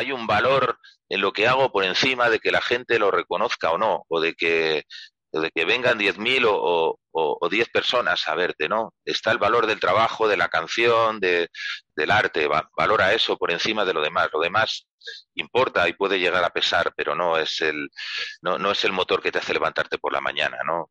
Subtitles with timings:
[0.00, 0.78] hay un valor
[1.08, 4.20] en lo que hago por encima de que la gente lo reconozca o no, o
[4.20, 4.84] de que,
[5.32, 8.94] de que vengan 10.000 o, o, o 10 personas a verte, ¿no?
[9.04, 11.48] Está el valor del trabajo, de la canción, de,
[11.94, 14.28] del arte, valora eso por encima de lo demás.
[14.32, 14.86] Lo demás
[15.34, 17.90] importa y puede llegar a pesar, pero no es el,
[18.42, 20.90] no, no es el motor que te hace levantarte por la mañana, ¿no?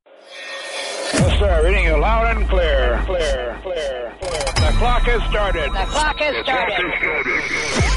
[1.12, 1.62] Yes, sir.
[1.64, 3.02] Reading you loud and clear.
[3.08, 4.46] Clear, clear, clear.
[4.56, 5.72] The clock has started.
[5.74, 6.76] The clock has started.
[6.76, 7.89] Five, five, four, four,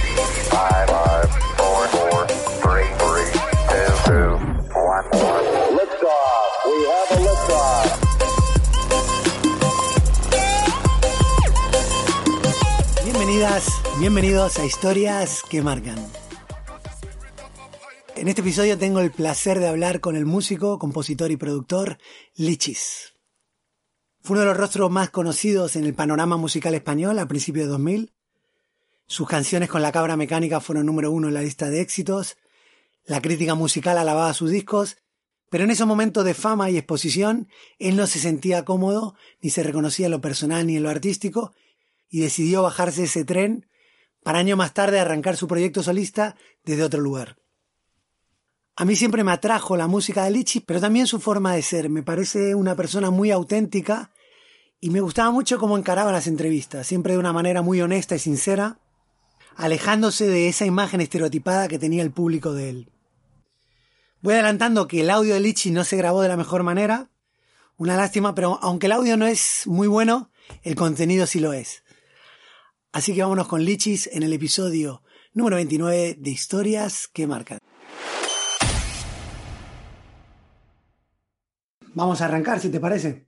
[14.14, 15.98] bienvenidos a Historias que Marcan.
[18.16, 21.98] En este episodio tengo el placer de hablar con el músico, compositor y productor
[22.34, 23.14] Lichis.
[24.20, 27.72] Fue uno de los rostros más conocidos en el panorama musical español a principios de
[27.72, 28.12] 2000.
[29.06, 32.36] Sus canciones con la cabra mecánica fueron número uno en la lista de éxitos.
[33.04, 34.98] La crítica musical alababa sus discos,
[35.50, 39.62] pero en esos momentos de fama y exposición, él no se sentía cómodo, ni se
[39.62, 41.54] reconocía en lo personal ni en lo artístico,
[42.08, 43.66] y decidió bajarse ese tren
[44.22, 47.36] para año más tarde arrancar su proyecto solista desde otro lugar.
[48.76, 51.90] A mí siempre me atrajo la música de Lichi, pero también su forma de ser.
[51.90, 54.12] Me parece una persona muy auténtica
[54.80, 58.18] y me gustaba mucho cómo encaraba las entrevistas, siempre de una manera muy honesta y
[58.18, 58.80] sincera,
[59.56, 62.92] alejándose de esa imagen estereotipada que tenía el público de él.
[64.20, 67.10] Voy adelantando que el audio de Lichi no se grabó de la mejor manera,
[67.76, 70.30] una lástima, pero aunque el audio no es muy bueno,
[70.62, 71.82] el contenido sí lo es.
[72.92, 77.58] Así que vámonos con Lichis en el episodio número 29 de Historias que Marcan.
[81.94, 83.26] Vamos a arrancar, si te parece.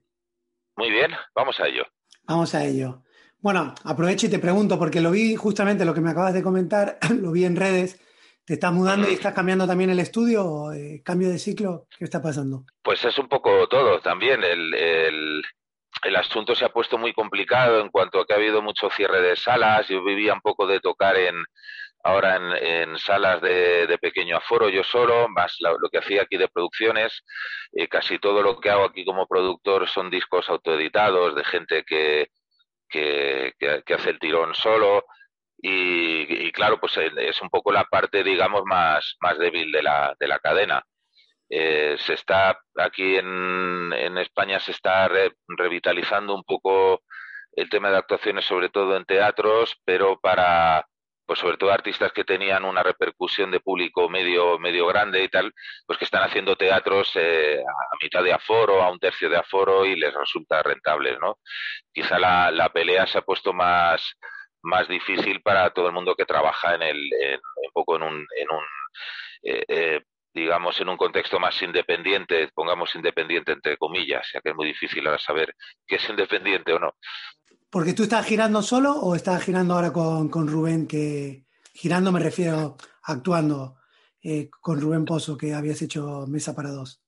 [0.76, 1.84] Muy bien, vamos a ello.
[2.26, 3.02] Vamos a ello.
[3.44, 6.96] Bueno, aprovecho y te pregunto, porque lo vi justamente lo que me acabas de comentar,
[7.20, 8.00] lo vi en redes.
[8.42, 10.72] ¿Te estás mudando y estás cambiando también el estudio?
[10.72, 11.86] eh, ¿Cambio de ciclo?
[11.98, 12.64] ¿Qué está pasando?
[12.82, 14.42] Pues es un poco todo también.
[14.42, 18.88] El, el, asunto se ha puesto muy complicado en cuanto a que ha habido mucho
[18.88, 19.88] cierre de salas.
[19.88, 21.34] Yo vivía un poco de tocar en
[22.02, 27.22] ahora en, salas de, pequeño aforo yo solo, más lo que hacía aquí de producciones.
[27.74, 32.28] Eh, casi todo lo que hago aquí como productor son discos autoeditados de gente que,
[32.88, 35.04] que, que, hace el tirón solo.
[35.58, 40.14] Y, y, claro, pues es un poco la parte, digamos, más, más débil de la,
[40.18, 40.84] de la cadena.
[41.48, 47.02] Eh, se está aquí en, en España se está re, revitalizando un poco
[47.52, 50.86] el tema de actuaciones, sobre todo en teatros, pero para,
[51.26, 55.52] pues sobre todo artistas que tenían una repercusión de público medio, medio grande y tal,
[55.86, 59.84] pues que están haciendo teatros eh, a mitad de aforo, a un tercio de aforo
[59.86, 61.38] y les resulta rentable, ¿no?
[61.92, 64.16] Quizá la, la pelea se ha puesto más,
[64.62, 68.26] más difícil para todo el mundo que trabaja en el, en, un poco en un,
[68.36, 68.64] en un
[69.44, 70.00] eh, eh,
[70.34, 75.06] digamos, en un contexto más independiente, pongamos independiente entre comillas, ya que es muy difícil
[75.06, 75.54] ahora saber
[75.86, 76.94] qué es independiente o no.
[77.74, 81.42] Porque tú estás girando solo o estás girando ahora con, con Rubén, que
[81.72, 83.78] girando me refiero actuando
[84.22, 87.02] eh, con Rubén Pozo, que habías hecho Mesa para dos.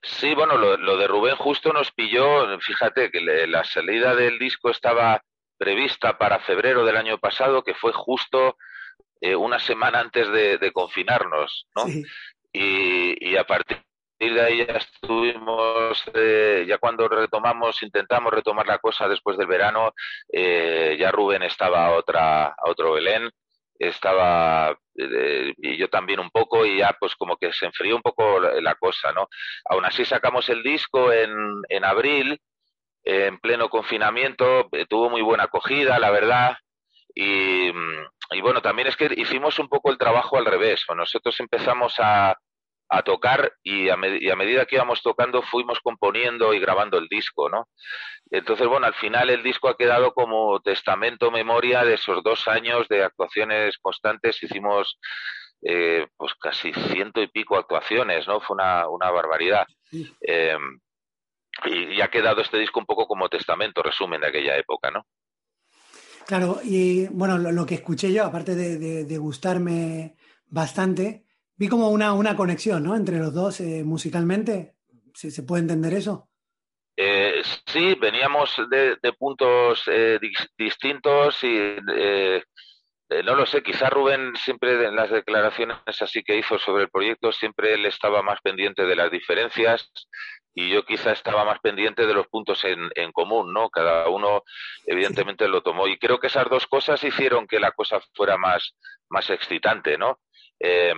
[0.00, 4.38] Sí, bueno, lo, lo de Rubén justo nos pilló, fíjate que le, la salida del
[4.38, 5.22] disco estaba
[5.58, 8.56] prevista para febrero del año pasado, que fue justo
[9.20, 11.88] eh, una semana antes de, de confinarnos, ¿no?
[11.88, 12.02] Sí.
[12.54, 13.81] Y, y, a partir
[14.28, 19.92] de ahí ya estuvimos, eh, ya cuando retomamos, intentamos retomar la cosa después del verano,
[20.32, 23.30] eh, ya Rubén estaba a, otra, otro Belén,
[23.78, 28.02] estaba eh, y yo también un poco y ya pues como que se enfrió un
[28.02, 29.28] poco la, cosa, ¿no?
[29.64, 31.32] Aún así sacamos el disco en,
[31.68, 32.40] en abril,
[33.04, 36.56] en pleno confinamiento, tuvo muy buena acogida, la verdad,
[37.14, 40.84] y, y, bueno, también es que hicimos un poco el trabajo al revés.
[40.94, 42.36] Nosotros empezamos a,
[42.94, 47.08] a tocar y a, y a, medida que íbamos tocando fuimos componiendo y grabando el
[47.08, 47.68] disco, ¿no?
[48.30, 52.88] Entonces, bueno, al final el disco ha quedado como testamento, memoria de esos dos años
[52.88, 54.42] de actuaciones constantes.
[54.42, 54.98] Hicimos
[55.62, 58.40] eh, pues casi ciento y pico actuaciones, ¿no?
[58.40, 59.66] Fue una, una barbaridad.
[60.20, 60.58] Eh,
[61.64, 65.06] y, y ha quedado este disco un poco como testamento, resumen de aquella época, ¿no?
[66.26, 70.14] Claro, y bueno, lo, lo que escuché yo, aparte de, de, de, gustarme
[70.46, 71.24] bastante,
[71.62, 72.96] vi como una, una conexión, ¿no?
[72.96, 74.74] Entre los dos eh, musicalmente.
[75.14, 76.28] ¿Se, ¿Se, puede entender eso?
[76.96, 81.56] Eh, sí, veníamos de, puntos eh, di distintos y
[81.96, 82.42] eh,
[83.24, 87.30] no lo sé, quizá Rubén siempre en las declaraciones así que hizo sobre el proyecto,
[87.30, 89.88] siempre él estaba más pendiente de las diferencias.
[90.54, 93.70] y yo quizá estaba más pendiente de los puntos en, en común, ¿no?
[93.70, 94.42] Cada uno
[94.84, 98.74] evidentemente lo tomó y creo que esas dos cosas hicieron que la cosa fuera más,
[99.08, 100.18] más excitante, ¿no?
[100.64, 100.94] Eh,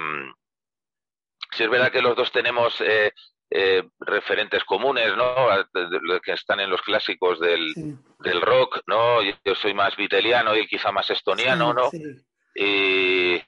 [1.55, 3.13] si es verdad que los dos tenemos eh,
[3.51, 5.35] eh, referentes comunes, ¿no?
[6.23, 7.95] Que están en los clásicos del, Sí.
[8.21, 9.23] del rock, ¿no?
[9.23, 11.91] Yo soy más viteliano y quizá más estoniano, Sí, ¿no?
[11.91, 12.25] sí.
[12.57, 13.43] y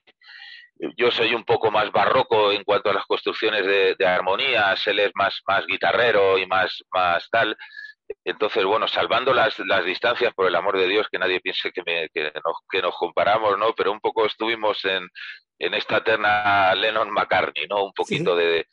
[0.97, 4.99] yo soy un poco más barroco en cuanto a las construcciones de, de armonías, él
[5.01, 7.57] es más, más guitarrero y más, más tal.
[8.25, 11.83] Entonces, bueno, salvando las, las distancias, por el amor de Dios, que nadie piense que,
[11.85, 13.73] me, que, nos, que nos comparamos, ¿no?
[13.75, 15.09] Pero un poco estuvimos en,
[15.59, 17.85] en esta eterna Lennon-McCartney, ¿no?
[17.85, 18.67] Un poquito de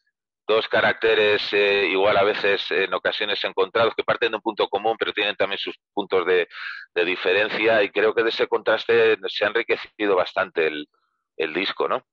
[0.47, 4.97] dos caracteres eh, igual a veces en ocasiones encontrados que parten de un punto común
[5.00, 6.50] pero tienen también sus puntos de,
[6.94, 10.89] de diferencia y creo que de ese contraste se ha enriquecido bastante el,
[11.38, 12.03] el disco, ¿no?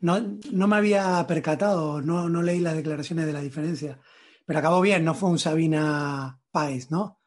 [0.00, 0.20] No,
[0.52, 3.98] no me había percatado, no, no leí las declaraciones de la diferencia.
[4.44, 7.18] Pero acabó bien, no fue un Sabina Páez, ¿no?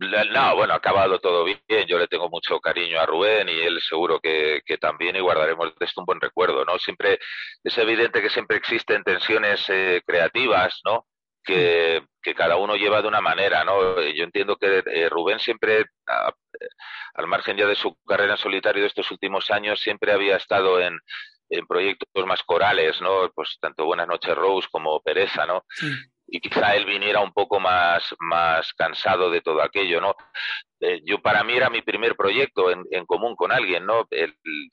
[0.00, 1.60] No, bueno, ha acabado todo bien.
[1.86, 5.74] Yo le tengo mucho cariño a Rubén y él seguro que, que también y guardaremos
[5.78, 6.78] de esto un buen recuerdo, ¿no?
[6.78, 7.18] Siempre
[7.62, 11.06] es evidente que siempre existen tensiones eh, creativas, ¿no?
[11.44, 14.00] Que, que cada uno lleva de una manera, ¿no?
[14.00, 16.32] Yo entiendo que eh, Rubén siempre, a-
[17.14, 20.80] al margen ya de su carrera en solitario de estos últimos años, siempre había estado
[20.80, 20.98] en,
[21.50, 23.30] en proyectos más corales, ¿no?
[23.34, 25.64] Pues tanto Buenas noches Rose como Pereza, ¿no?
[25.74, 25.90] Sí.
[26.30, 30.14] Y quizá él viniera un poco más, más cansado de todo aquello, ¿no?
[30.80, 34.06] Eh, yo para mí era mi primer proyecto en, en común con alguien, ¿no?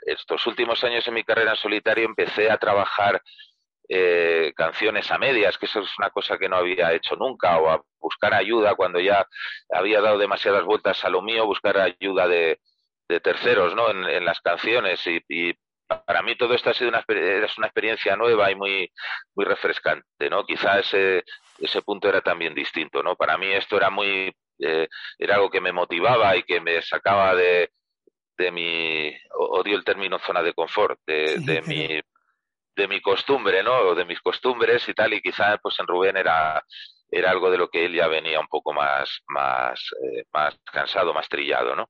[0.06, 3.22] Estos últimos años en mi carrera en solitario empecé a trabajar
[3.90, 7.70] eh, canciones a medias, que eso es una cosa que no había hecho nunca, o
[7.70, 9.26] a buscar ayuda cuando ya
[9.70, 12.60] había dado demasiadas vueltas a lo mío, buscar ayuda de,
[13.10, 13.90] de terceros, ¿no?
[13.90, 15.54] En, en las canciones y, y
[15.88, 18.92] para mí todo esto ha sido una, es una experiencia nueva y muy,
[19.36, 20.46] muy refrescante, ¿no?
[20.46, 21.24] Quizá ese,
[21.60, 23.16] ese punto era también distinto, ¿no?
[23.16, 24.88] Para mí esto era muy, eh,
[25.18, 27.72] era algo que me motivaba y que me sacaba de,
[28.38, 32.02] de mi, odio el término zona de confort, de, Sí, de pero- mi,
[32.76, 33.74] de mi costumbre, ¿no?
[33.74, 36.64] O de mis costumbres y tal, y quizá pues en Rubén era,
[37.10, 41.12] era algo de lo que él ya venía un poco más, más, eh, más cansado,
[41.14, 41.90] más trillado, ¿no?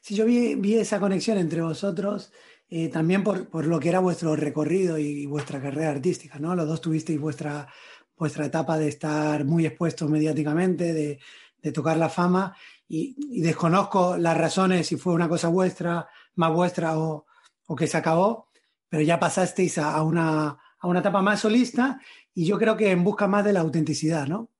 [0.00, 2.32] Sí, yo vi, vi esa conexión entre vosotros
[2.68, 6.54] eh, también por, por lo que era vuestro recorrido y vuestra carrera artística, ¿no?
[6.56, 7.68] Los dos tuvisteis vuestra,
[8.16, 11.20] vuestra etapa de estar muy expuestos mediáticamente, de,
[11.62, 12.56] de tocar la fama,
[12.88, 17.26] y, desconozco las razones si fue una cosa vuestra, más vuestra o,
[17.66, 18.48] o que se acabó,
[18.88, 22.00] pero ya pasasteis a una, a una etapa más solista
[22.34, 24.50] y yo creo que en busca más de la autenticidad, ¿no?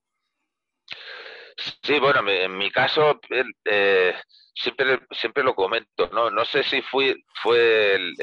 [1.57, 3.19] Sí, bueno, en mi caso
[3.65, 4.13] eh,
[4.53, 6.29] siempre, siempre lo comento, ¿no?
[6.29, 8.13] No sé si fui, fue el,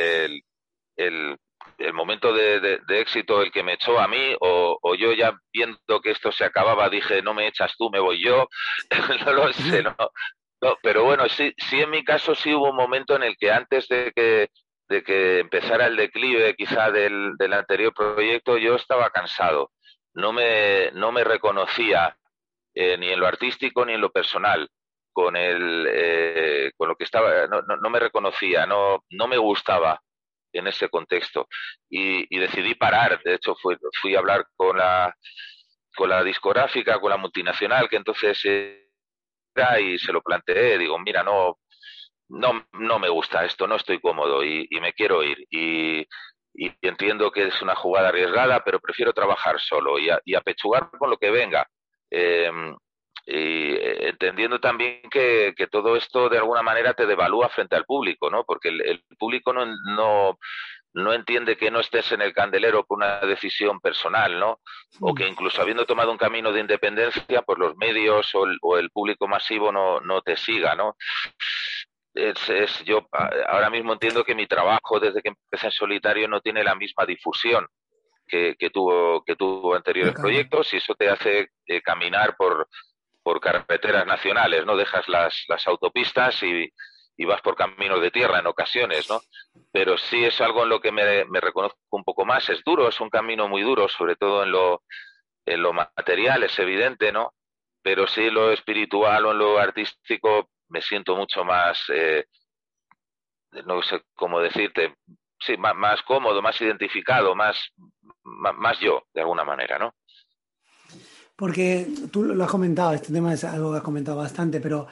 [0.96, 5.12] el, momento de, de- de éxito el que me echó a mí o, o yo
[5.12, 8.48] ya viendo que esto se acababa dije, no me echas tú, me voy yo.
[9.26, 9.96] No lo sé, ¿no?
[10.60, 13.50] No, pero bueno, sí, sí en mi caso sí hubo un momento en el que
[13.50, 14.48] antes de que,
[14.88, 19.72] de que empezara el declive quizá del, del anterior proyecto, yo estaba cansado.
[20.14, 22.16] No me, no me reconocía
[22.74, 24.68] eh, ni en lo artístico ni en lo personal
[25.12, 29.36] con el eh, con lo que estaba no, no, no me reconocía no no me
[29.38, 30.00] gustaba
[30.52, 31.48] en ese contexto.
[31.90, 33.20] Y, y decidí parar.
[33.24, 35.14] De hecho fui, fui a hablar con la
[35.96, 40.78] con la discográfica con la multinacional que entonces era y se lo planteé.
[40.78, 41.58] Digo mira no
[42.28, 46.06] no no me gusta esto no estoy cómodo y, y me quiero ir y
[46.56, 50.88] y entiendo que es una jugada arriesgada, pero prefiero trabajar solo y, a, y apechugar
[50.98, 51.68] con lo que venga.
[52.16, 52.50] Eh,
[53.26, 57.86] y eh, entendiendo también que, que, todo esto de alguna manera te devalúa frente al
[57.86, 58.44] público, ¿no?
[58.44, 60.38] Porque el, el público no, no,
[60.92, 64.60] no, entiende que no estés en el candelero por una decisión personal, ¿no?
[65.00, 68.78] O que incluso habiendo tomado un camino de independencia, pues los medios o el, o
[68.78, 70.96] el público masivo no, no te siga, ¿no?
[72.14, 73.08] Es, es, yo
[73.48, 77.06] ahora mismo entiendo que mi trabajo desde que empecé en solitario no tiene la misma
[77.06, 77.66] difusión
[78.26, 82.68] que, que tuvo que tuvo anteriores proyectos y eso te hace eh, caminar por,
[83.22, 84.76] por carreteras nacionales, ¿no?
[84.76, 86.72] Dejas las, las autopistas y,
[87.16, 89.20] y, vas por caminos de tierra en ocasiones, ¿no?
[89.72, 92.48] Pero sí es algo en lo que me, me, reconozco un poco más.
[92.48, 94.82] Es duro, es un camino muy duro, sobre todo en lo,
[95.46, 97.32] en lo material, es evidente, ¿no?
[97.82, 102.26] Pero sí lo espiritual o en lo artístico me siento mucho más, eh,
[103.64, 104.96] no sé cómo decirte,
[105.38, 107.56] sí, más, más, cómodo, más identificado, más,
[108.22, 109.94] más, más yo, de alguna manera, ¿no?
[111.36, 114.86] Porque tú lo has comentado, este tema es algo que has comentado bastante, pero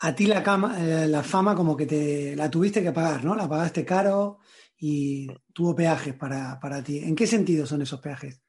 [0.00, 3.34] a ti la, cama, eh, la fama como que te la tuviste que pagar, ¿no?
[3.34, 4.38] La pagaste caro
[4.78, 7.00] y tuvo peajes para, para ti.
[7.00, 8.42] ¿En qué sentido son esos peajes?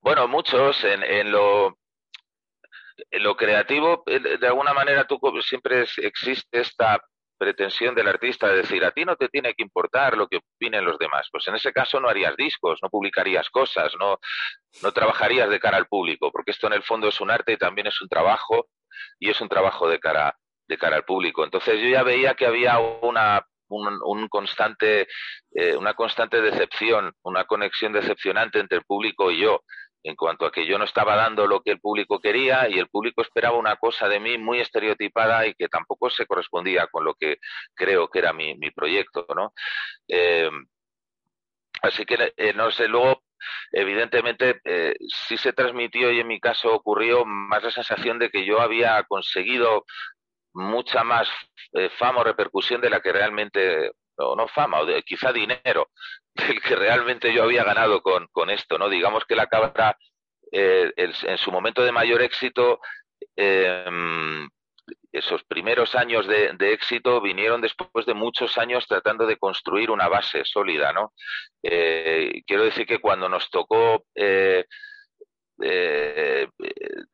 [0.00, 1.78] Bueno, muchos en, en lo
[3.10, 7.00] en lo creativo, eh, de alguna manera tú siempre existe esta
[7.36, 10.84] pretensión del artista de decir, a ti no te tiene que importar lo que opinen
[10.84, 11.28] los demás.
[11.30, 14.18] Pues en ese caso no harías discos, no publicarías cosas, no,
[14.82, 17.56] no trabajarías de cara al público, porque esto en el fondo es un arte y
[17.56, 18.68] también es un trabajo,
[19.18, 20.36] y es un trabajo de cara,
[20.68, 21.44] de cara al público.
[21.44, 25.08] Entonces yo ya veía que había una, un, constante,
[25.52, 29.62] eh, una constante decepción, una conexión decepcionante entre el público y yo
[30.04, 32.88] en cuanto a que yo no estaba dando lo que el público quería y el
[32.88, 37.14] público esperaba una cosa de mí muy estereotipada y que tampoco se correspondía con lo
[37.14, 37.38] que
[37.74, 39.54] creo que era mi, mi proyecto, ¿no?
[40.06, 40.50] Eh,
[41.80, 43.22] así que, eh, no sé, luego,
[43.72, 48.44] evidentemente, eh, sí se transmitió y en mi caso ocurrió más la sensación de que
[48.44, 49.86] yo había conseguido
[50.52, 51.28] mucha más
[51.98, 55.90] fama o repercusión de la que realmente, no, no fama, o quizá dinero,
[56.34, 58.88] del que realmente yo había ganado con, con esto, ¿no?
[58.88, 59.96] Digamos que la cabra,
[60.52, 62.80] eh, en su momento de mayor éxito,
[63.36, 63.84] eh,
[65.12, 70.08] esos primeros años de, de éxito vinieron después de muchos años tratando de construir una
[70.08, 71.12] base sólida, ¿no?
[71.62, 74.04] Eh, quiero decir que cuando nos tocó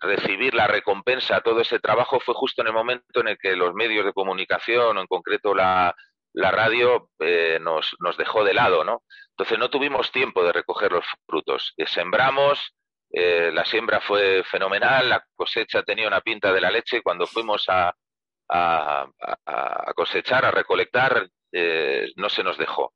[0.02, 3.54] recibir la recompensa a todo ese trabajo fue justo en el momento en el que
[3.54, 5.94] los medios de comunicación, en concreto la,
[6.32, 9.02] la radio, eh, nos, nos dejó de lado, ¿no?
[9.30, 11.72] Entonces no tuvimos tiempo de recoger los frutos.
[11.76, 12.74] Eh, sembramos,
[13.12, 17.64] eh, la siembra fue fenomenal, la cosecha tenía una pinta de la leche cuando fuimos
[17.68, 17.88] a,
[18.48, 22.92] a, a- a cosechar, a recolectar, eh, no se nos dejó.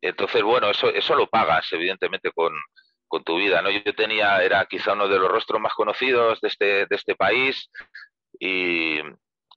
[0.00, 2.52] Entonces, bueno, eso, eso lo pagas, evidentemente, con,
[3.06, 3.70] con tu vida, ¿no?
[3.70, 7.70] Yo tenía, era quizá uno de los rostros más conocidos de este, de este país
[8.38, 8.98] y,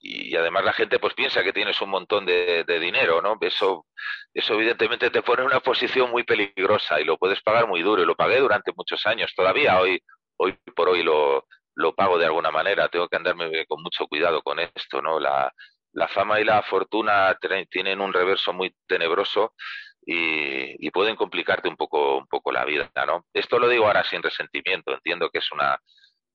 [0.06, 3.38] y además la gente pues piensa que tienes un montón de, de dinero, ¿no?
[3.40, 3.86] Eso,
[4.34, 8.04] eso evidentemente te pone en una posición muy peligrosa y lo puedes pagar muy duro
[8.04, 9.32] y lo pagué durante muchos años.
[9.34, 10.04] Todavía hoy,
[10.38, 11.46] hoy por hoy lo,
[11.76, 12.90] lo pago de alguna manera.
[12.90, 15.22] Tengo que andarme con mucho cuidado con esto, ¿no?
[15.22, 15.50] La,
[15.94, 17.38] la fama y la fortuna
[17.70, 19.54] tienen un reverso muy tenebroso
[20.06, 23.26] y, y pueden complicarte un poco, un poco la vida, ¿no?
[23.34, 24.94] Esto lo digo ahora sin resentimiento.
[24.94, 25.80] Entiendo que es una,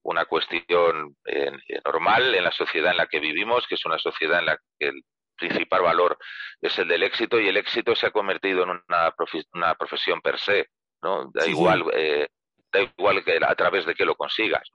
[0.08, 1.52] una cuestión eh,
[1.84, 4.88] normal en la sociedad en la que vivimos, que es una sociedad en la que
[4.88, 5.02] el
[5.36, 6.18] principal valor
[6.60, 9.14] es el del éxito y el éxito se ha convertido en una,
[9.54, 10.66] una profesión per se,
[11.02, 11.30] ¿no?
[11.32, 11.50] Da Sí, sí.
[11.50, 12.28] igual, eh,
[12.72, 14.68] da igual que a través de que lo consigas.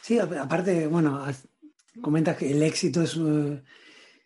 [0.00, 1.26] Sí, aparte, bueno,
[2.00, 3.62] comentas que el éxito es, eh,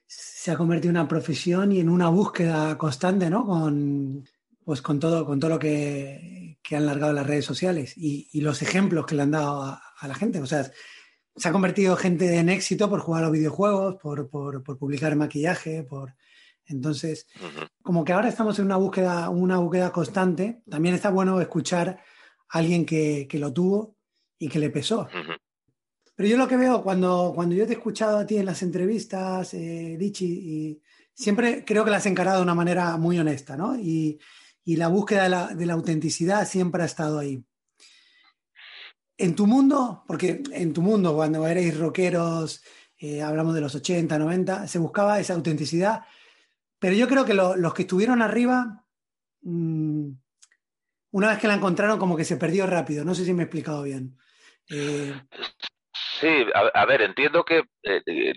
[0.07, 3.45] se ha convertido en una profesión y en una búsqueda constante, ¿no?
[3.45, 4.25] Con,
[4.65, 8.41] pues con todo, con todo lo que, que han largado las redes sociales y, y
[8.41, 10.41] los ejemplos que le han dado a, a la gente.
[10.41, 10.71] O sea,
[11.37, 15.15] se ha convertido gente en éxito por jugar a los videojuegos, por, por, por publicar
[15.17, 16.15] maquillaje, por...
[16.67, 17.27] Entonces,
[17.83, 20.63] como que ahora estamos en una búsqueda, una búsqueda constante.
[20.69, 22.01] También está bueno escuchar
[22.49, 23.97] a alguien que, que lo tuvo
[24.39, 25.07] y que le pesó.
[26.15, 28.63] Pero yo lo que veo cuando, cuando yo te he escuchado a ti en las
[28.63, 30.83] entrevistas, eh, Richie, y
[31.13, 33.77] siempre creo que las has encarado de una manera muy honesta, ¿no?
[33.79, 34.19] Y,
[34.65, 37.45] y la búsqueda de la, de la autenticidad siempre ha estado ahí.
[39.17, 42.63] En tu mundo, porque en tu mundo, cuando erais rockeros,
[42.99, 46.05] eh, hablamos de los 80, 90, se buscaba esa autenticidad,
[46.79, 48.85] pero yo creo que lo- los que estuvieron arriba,
[49.43, 50.11] mm,
[51.13, 53.05] una vez que la encontraron, como que se perdió rápido.
[53.05, 54.17] No sé si me he explicado bien.
[54.71, 55.15] Eh,
[56.21, 58.33] Sí, a, ver, entiendo que eh,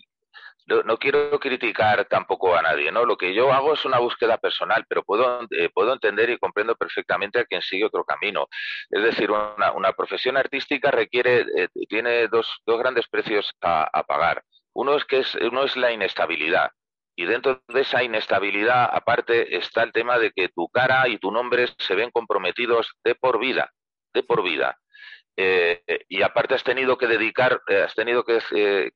[0.68, 3.06] no, quiero criticar tampoco a nadie, ¿no?
[3.06, 6.76] Lo que yo hago es una búsqueda personal, pero puedo, eh, puedo entender y comprendo
[6.76, 8.48] perfectamente a quien sigue otro camino.
[8.90, 14.44] Es decir, una, una profesión artística requiere, eh, tiene dos, dos grandes precios a, pagar.
[14.74, 16.70] Uno es que es, uno es la inestabilidad.
[17.16, 21.32] Y dentro de esa inestabilidad, aparte, está el tema de que tu cara y tu
[21.32, 23.72] nombre se ven comprometidos de por vida,
[24.14, 24.78] de por vida.
[25.36, 28.40] Eh, y aparte has tenido que dedicar, has tenido que,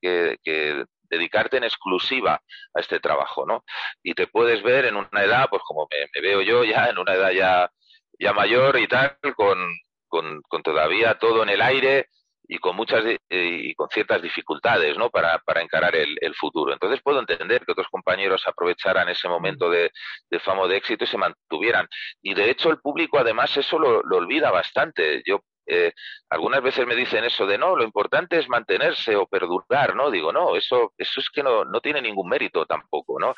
[0.02, 2.42] que- que dedicarte en exclusiva
[2.74, 3.64] a este trabajo, ¿no?
[4.02, 7.14] Y te puedes ver en una edad, pues como me, veo yo ya, en una
[7.14, 7.70] edad ya,
[8.18, 9.60] ya mayor y tal, con,
[10.08, 12.08] con, todavía todo en el aire
[12.48, 15.10] y con muchas eh, y con ciertas dificultades, ¿no?
[15.10, 16.74] Para, para encarar el, futuro.
[16.74, 19.92] Entonces puedo entender que otros compañeros aprovecharan ese momento de,
[20.30, 21.88] de fama de éxito y se mantuvieran.
[22.22, 25.22] Y de hecho el público además eso lo, lo olvida bastante.
[25.26, 25.94] Yo eh,
[26.30, 30.10] algunas veces me dicen eso de no, lo importante es mantenerse o perdurar, ¿no?
[30.10, 33.36] Digo, no, eso, eso es que no, no tiene ningún mérito tampoco, ¿no?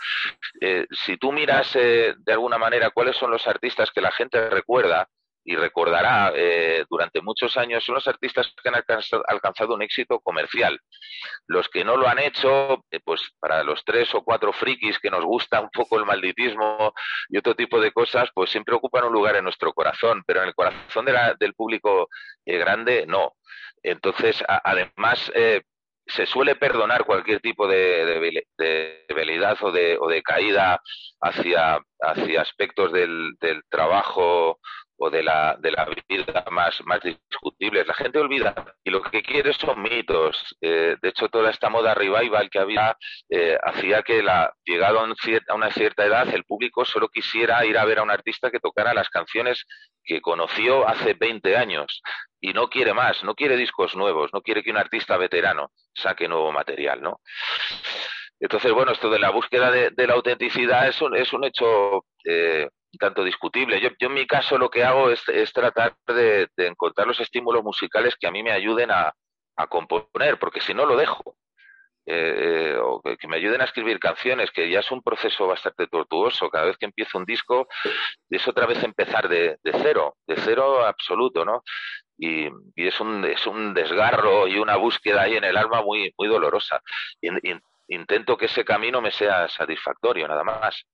[0.60, 4.50] Eh, si tú miras eh, de alguna manera cuáles son los artistas que la gente
[4.50, 5.08] recuerda,
[5.46, 10.20] y recordará eh, durante muchos años son los artistas que han alcanzado, alcanzado, un éxito
[10.20, 10.80] comercial.
[11.48, 15.10] Los que no lo han hecho, eh, pues para los tres o cuatro frikis que
[15.10, 16.94] nos gusta un poco el malditismo
[17.30, 20.48] y otro tipo de cosas, pues siempre ocupan un lugar en nuestro corazón, pero en
[20.48, 22.08] el corazón de la, del público
[22.46, 23.34] eh, grande no.
[23.84, 25.30] Entonces, además,
[26.08, 30.80] se suele perdonar cualquier tipo de, de, de debilidad o de, o de caída
[31.20, 33.36] hacia, hacia aspectos del
[33.70, 34.58] trabajo
[34.98, 37.88] o de la, de la vida más, más discutibles.
[37.88, 40.56] La gente olvida y lo que quiere son mitos.
[40.62, 42.98] Eh, de hecho, toda esta moda revival que había
[43.30, 45.16] eh, hacía que, la, llegado a, un
[45.48, 48.60] a, una cierta edad, el público solo quisiera ir a ver a un artista que
[48.60, 49.66] tocara las canciones
[50.04, 52.02] que conoció hace 20 años
[52.40, 56.28] y no quiere más, no quiere discos nuevos, no quiere que un artista veterano saque
[56.28, 57.22] nuevo material, ¿no?
[58.40, 62.06] Entonces, bueno, esto de la búsqueda de, de la autenticidad es un, es un hecho
[62.26, 63.80] eh, tanto discutible.
[63.82, 68.16] Yo, yo, en mi caso lo que hago es, tratar de, encontrar los estímulos musicales
[68.20, 69.14] que a mí me ayuden a,
[69.56, 71.36] a componer, porque si no lo dejo.
[72.06, 76.50] Eh, o que, me ayuden a escribir canciones, que ya es un proceso bastante tortuoso.
[76.50, 77.68] Cada vez que empiezo un disco,
[78.30, 81.64] es otra vez empezar de, de cero, de cero absoluto, ¿no?
[82.18, 86.14] Y, y, es, un, es un desgarro y una búsqueda ahí en el alma muy,
[86.18, 86.82] muy dolorosa.
[87.88, 90.86] Intento que ese camino me sea satisfactorio, nada más.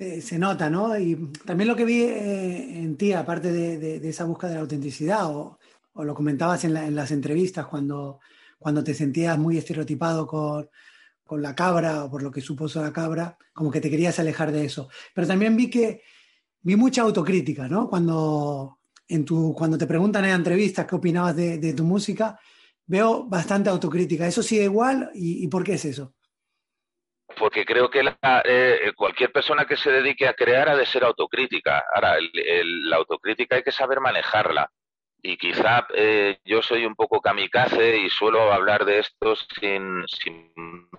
[0.00, 0.98] Se, se nota, ¿no?
[0.98, 1.14] Y
[1.44, 5.26] también lo que vi eh, en ti, aparte de, de, esa búsqueda de la autenticidad,
[5.26, 5.58] o,
[5.92, 8.18] o lo comentabas en, la, en, las entrevistas cuando,
[8.58, 10.70] cuando te sentías muy estereotipado con,
[11.22, 14.52] con la cabra o por lo que supuso la cabra, como que te querías alejar
[14.52, 14.88] de eso.
[15.14, 16.00] Pero también vi que
[16.62, 17.86] vi mucha autocrítica, ¿no?
[17.90, 22.40] Cuando, en tu, cuando te preguntan en entrevistas qué opinabas de, de tu música,
[22.86, 24.26] veo bastante autocrítica.
[24.26, 25.10] ¿Eso sigue igual?
[25.12, 26.14] ¿Y, y por qué es eso?
[27.40, 31.04] Porque creo que la, eh, cualquier persona que se dedique a crear ha de ser
[31.04, 31.82] autocrítica.
[31.94, 34.70] Ahora, el, la autocrítica hay que saber manejarla.
[35.22, 40.04] Y quizá eh, yo soy un poco kamikaze y suelo hablar de esto sin,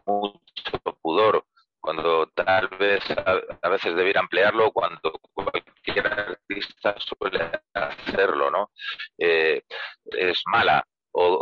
[0.06, 1.46] mucho pudor,
[1.80, 8.72] cuando tal vez a, a, veces debiera emplearlo, cuando cualquier artista suele hacerlo, ¿no?
[9.20, 9.62] Eh,
[10.06, 10.84] es mala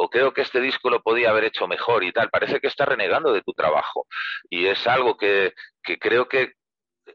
[0.09, 2.29] creo que este disco lo podía haber hecho mejor y tal.
[2.29, 4.07] Parece que está renegando de tu trabajo.
[4.49, 6.53] Y es algo que, que creo que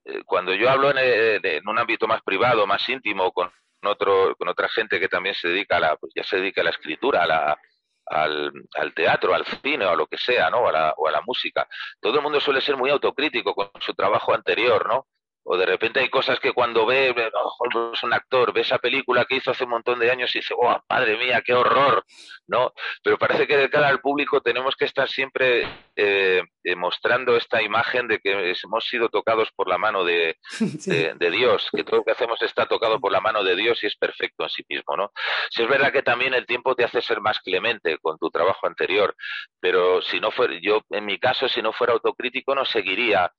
[0.04, 3.50] eh, cuando yo hablo en, eh, en, un ámbito más privado, más íntimo, con
[3.84, 6.64] otro, con otra gente que también se dedica a la, pues ya se dedica a
[6.64, 7.58] la escritura, a la,
[8.06, 10.68] al, al, teatro, al cine o a lo que sea, ¿no?
[10.68, 11.66] A la, o a la música.
[12.00, 15.06] Todo el mundo suele ser muy autocrítico con su trabajo anterior, ¿no?
[15.44, 19.26] O de repente hay cosas que cuando ve, oh, es un actor, ve esa película
[19.26, 22.04] que hizo hace un montón de años y dice, oh, madre mía, qué horror,
[22.46, 22.72] ¿no?
[23.02, 27.62] Pero parece que de cara al público tenemos que estar siempre eh, eh, mostrando esta
[27.62, 30.90] imagen de que hemos sido tocados por la mano de, sí.
[30.90, 33.82] de, de, Dios, que todo lo que hacemos está tocado por la mano de Dios
[33.82, 35.12] y es perfecto en sí mismo, ¿no?
[35.50, 38.66] Si es verdad que también el tiempo te hace ser más clemente con tu trabajo
[38.66, 39.14] anterior,
[39.60, 43.30] pero si no fuera, yo en mi caso, si no fuera autocrítico, no seguiría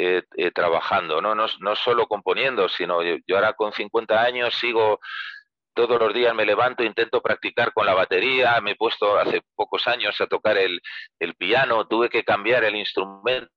[0.00, 1.34] eh, eh, trabajando, ¿no?
[1.34, 1.46] ¿no?
[1.58, 5.00] No solo componiendo, sino yo, yo, ahora con 50 años sigo
[5.74, 9.88] todos los días me levanto, intento practicar con la batería, me he puesto hace pocos
[9.88, 10.80] años a tocar el,
[11.18, 13.50] el piano, tuve que cambiar el instrumento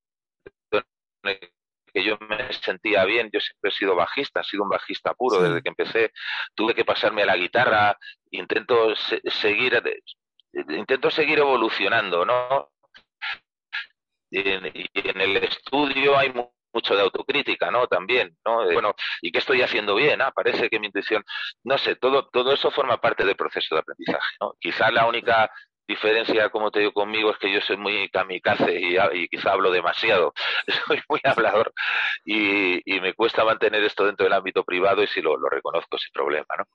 [1.22, 5.38] que yo me sentía bien, yo siempre he sido bajista, he sido un bajista puro
[5.38, 5.44] sí.
[5.44, 6.12] desde que empecé,
[6.56, 7.98] tuve que pasarme a la guitarra,
[8.32, 9.80] intento se seguir,
[10.54, 12.71] intento seguir evolucionando, ¿no?
[14.40, 16.34] En, y en el estudio hay
[16.74, 17.88] mucho de autocrítica, ¿no?
[17.88, 18.70] También, ¿no?
[18.70, 20.22] Eh, bueno, ¿y qué estoy haciendo bien?
[20.22, 21.24] Ah, parece que mi intuición,
[21.64, 24.54] no sé, todo, todo eso forma parte del proceso de aprendizaje, ¿no?
[24.60, 25.52] Quizá la única
[25.88, 29.72] diferencia, como te digo, conmigo es que yo soy muy kamikaze y, y quizá hablo
[29.72, 30.34] demasiado,
[30.88, 31.74] soy muy hablador
[32.26, 36.46] y, me cuesta mantener esto dentro del ámbito privado y si lo, reconozco sin problema,
[36.58, 36.66] ¿no?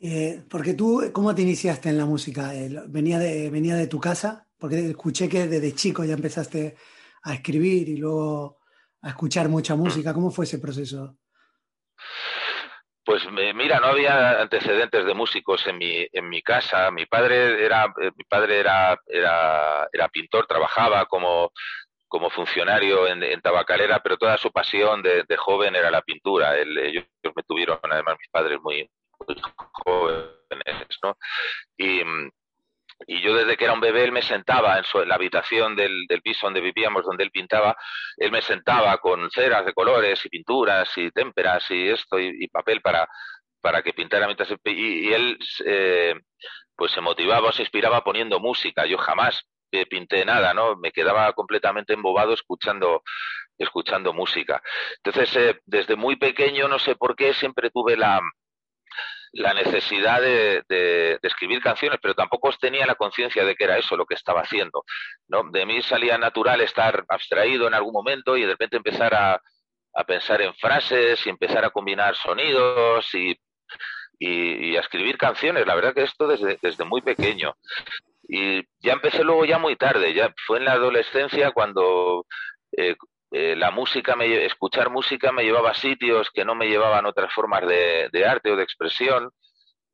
[0.00, 2.52] Eh, porque tú, ¿cómo te iniciaste en la música?
[2.86, 4.45] ¿Venía de, venía de tu casa?
[4.58, 6.76] Porque escuché que desde chico ya empezaste
[7.22, 8.58] a escribir y luego
[9.02, 10.14] a escuchar mucha música.
[10.14, 11.16] ¿Cómo fue ese proceso?
[13.04, 16.90] Pues mira, no había antecedentes de músicos en mi, en mi casa.
[16.90, 21.52] Mi padre era, eh, mi padre era, era, pintor, trabajaba como,
[22.08, 26.58] como funcionario en, tabacalera, pero toda su pasión de, joven era la pintura.
[26.58, 28.90] Ellos me tuvieron, además, mis padres muy,
[29.24, 29.40] muy
[29.84, 31.16] jóvenes, ¿no?
[31.76, 32.02] Y,
[33.06, 36.06] y yo desde que era un bebé él me sentaba en, su, la habitación del,
[36.08, 37.76] del, piso donde vivíamos, donde él pintaba,
[38.16, 42.80] él me sentaba con ceras de colores y pinturas y témperas y esto y, papel
[42.80, 43.08] para,
[43.60, 46.14] para que pintara mientras y, y él eh,
[46.74, 48.86] pues se motivaba se inspiraba poniendo música.
[48.86, 50.76] Yo jamás eh, pinté nada, ¿no?
[50.76, 53.02] Me quedaba completamente embobado escuchando
[53.58, 54.62] escuchando música.
[55.02, 58.20] Entonces, eh, desde muy pequeño, no sé por qué, siempre tuve la,
[59.36, 63.96] la necesidad de, de, escribir canciones, pero tampoco tenía la conciencia de que era eso
[63.96, 64.84] lo que estaba haciendo.
[65.28, 65.44] ¿no?
[65.50, 69.40] De mí salía natural estar abstraído en algún momento y de repente empezar a,
[70.06, 73.30] pensar en frases y empezar a combinar sonidos y,
[74.18, 75.66] y, y, a escribir canciones.
[75.66, 77.54] La verdad que esto desde, desde muy pequeño.
[78.28, 82.26] Y ya empecé luego ya muy tarde, ya fue en la adolescencia cuando
[82.76, 82.96] eh,
[83.38, 87.30] eh, la música, me, escuchar música me llevaba a sitios que no me llevaban otras
[87.34, 89.30] formas de, de arte o de expresión.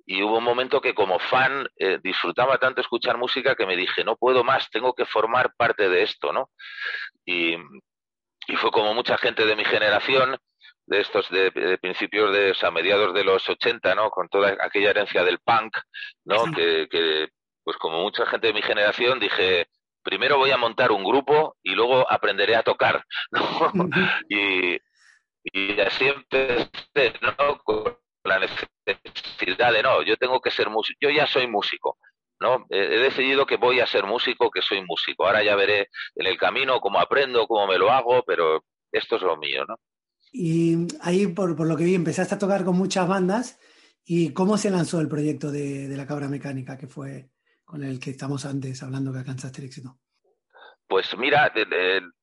[0.06, 4.04] Y hubo un momento que como fan eh, disfrutaba tanto escuchar música que me dije,
[4.04, 6.50] no puedo más, tengo que formar parte de esto, ¿no?
[7.24, 7.56] Y,
[8.46, 10.38] y fue como mucha gente de mi generación,
[10.86, 14.10] de estos de, de principios de, o sea, mediados de los 80, ¿no?
[14.10, 15.76] Con toda aquella herencia del punk,
[16.24, 16.44] ¿no?
[16.52, 17.28] Que, que,
[17.64, 19.66] pues como mucha gente de mi generación, dije,
[20.02, 23.40] primero voy a montar un grupo y luego aprenderé a tocar, ¿no?
[24.28, 24.78] y,
[25.44, 27.58] y así empecé, ¿no?
[27.64, 31.98] Con la necesidad de, no, yo tengo que ser músico, yo ya soy músico,
[32.40, 32.66] ¿no?
[32.70, 35.26] He decidido que voy a ser músico, que soy músico.
[35.26, 39.22] Ahora ya veré en el camino cómo aprendo, cómo me lo hago, pero esto es
[39.22, 39.76] lo mío, ¿no?
[40.32, 43.58] Y ahí, por, por lo que vi, empezaste a tocar con muchas bandas.
[44.04, 47.30] ¿Y cómo se lanzó el proyecto de, de la cabra mecánica, que fue
[47.72, 49.96] con el que estamos antes hablando que alcanzaste el éxito?
[50.86, 51.50] Pues mira,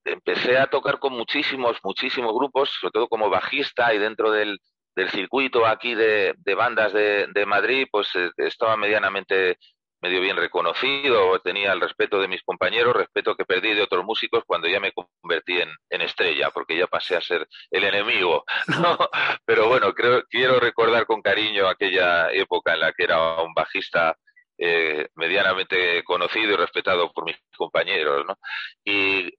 [0.06, 4.60] empecé a tocar con muchísimos, muchísimos grupos, sobre todo como bajista y dentro del,
[4.96, 9.58] del circuito aquí de, de bandas de, Madrid, pues eh, estaba medianamente
[10.04, 14.44] medio bien reconocido, tenía el respeto de mis compañeros, respeto que perdí de otros músicos
[14.46, 18.46] cuando ya me convertí en, en estrella, porque ya pasé a ser el enemigo.
[18.80, 19.00] ¿no?
[19.46, 24.16] Pero bueno, creo, quiero recordar con cariño aquella época en la que era un bajista
[24.62, 28.38] eh, medianamente conocido y respetado por mis compañeros, ¿no?
[28.84, 29.34] Y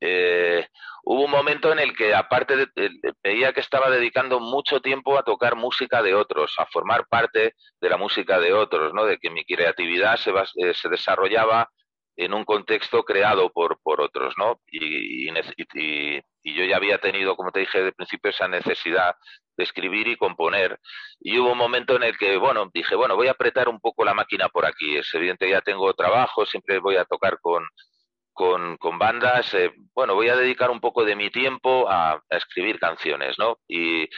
[0.00, 0.66] eh,
[1.04, 2.68] hubo un momento en el que, aparte, de,
[3.22, 7.88] veía que estaba dedicando mucho tiempo a tocar música de otros, a formar parte de
[7.88, 9.04] la música de otros, ¿no?
[9.06, 11.70] De que mi creatividad se, eh, se desarrollaba
[12.16, 14.60] en un contexto creado por, por otros, ¿no?
[14.70, 15.32] Y, y,
[15.74, 19.14] y, y, yo ya había tenido, como te dije de principio, esa necesidad
[19.56, 20.78] de escribir y componer.
[21.20, 24.04] Y hubo un momento en el que, bueno, dije, bueno, voy a apretar un poco
[24.04, 24.96] la máquina por aquí.
[24.96, 27.64] Es evidente, ya tengo trabajo, siempre voy a tocar con,
[28.32, 29.52] con, bandas.
[29.54, 33.58] Eh, bueno, voy a dedicar un poco de mi tiempo a, a escribir canciones, ¿no?
[33.68, 34.08] Y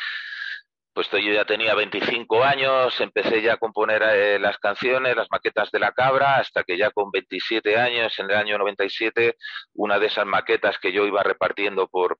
[0.94, 5.70] pues yo ya tenía 25 años, empecé ya a componer eh, las canciones, las maquetas
[5.70, 9.36] de la cabra, hasta que ya con 27 años, en el año 97,
[9.74, 12.18] una de esas maquetas que yo iba repartiendo por,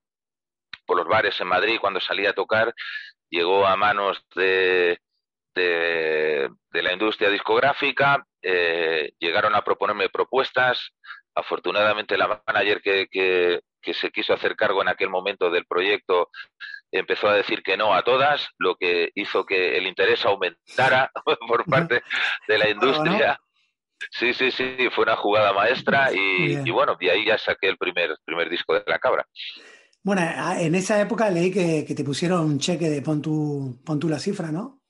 [0.87, 2.75] por los bares en Madrid cuando salía a tocar,
[3.29, 4.99] llegó a manos de,
[5.55, 10.93] de, de la industria discográfica, eh, llegaron a proponerme propuestas,
[11.35, 16.31] afortunadamente la manager que, que, que se quiso hacer cargo en aquel momento del proyecto
[16.93, 21.11] empezó a decir que no a todas, lo que hizo que el interés aumentara
[21.49, 22.03] por parte
[22.47, 23.41] de la industria.
[24.11, 27.79] Sí, sí, sí, fue una jugada maestra y, y, bueno, y ahí ya saqué el
[27.79, 29.27] primer, primer disco de La Cabra.
[30.03, 30.23] Bueno,
[30.59, 34.09] en esa época leí que, que te pusieron un cheque de pon tu, pon tu
[34.09, 34.82] la cifra, ¿no?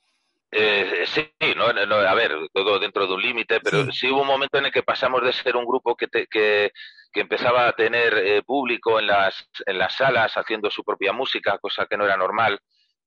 [0.54, 3.92] Eh, sí, no, no, a ver, todo dentro de un límite, pero sí.
[3.92, 4.10] sí.
[4.10, 6.72] hubo un momento en el que pasamos de ser un grupo que, te, que,
[7.10, 11.58] que empezaba a tener eh, público en las, en las salas haciendo su propia música,
[11.58, 12.60] cosa que no era normal,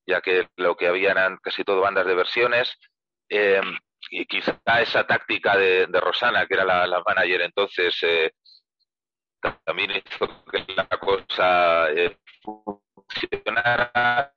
[0.08, 2.76] ya que lo que había eran casi todo bandas de versiones.
[3.30, 3.62] Eh,
[4.10, 8.32] y quizá esa táctica de, de, Rosana, que era la, la manager entonces, eh,
[9.64, 14.32] también hizo que la cosa eh, funcionara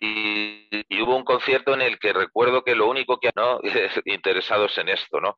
[0.00, 0.68] y,
[1.02, 3.60] hubo un concierto en el que recuerdo que lo único que no
[4.04, 5.36] interesados en esto, ¿no?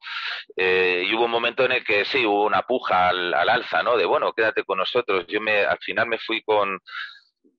[0.57, 3.83] Eh, y hubo un momento en el que sí hubo una puja al, al, alza,
[3.83, 3.97] ¿no?
[3.97, 5.27] De bueno, quédate con nosotros.
[5.29, 6.81] Yo me al final me fui con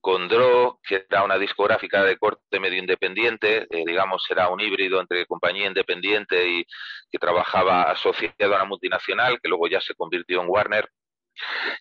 [0.02, 5.00] con Dro, que era una discográfica de corte medio independiente, eh, digamos, era un híbrido
[5.00, 6.66] entre compañía independiente y
[7.12, 10.90] que trabajaba asociado a una multinacional, que luego ya se convirtió en Warner,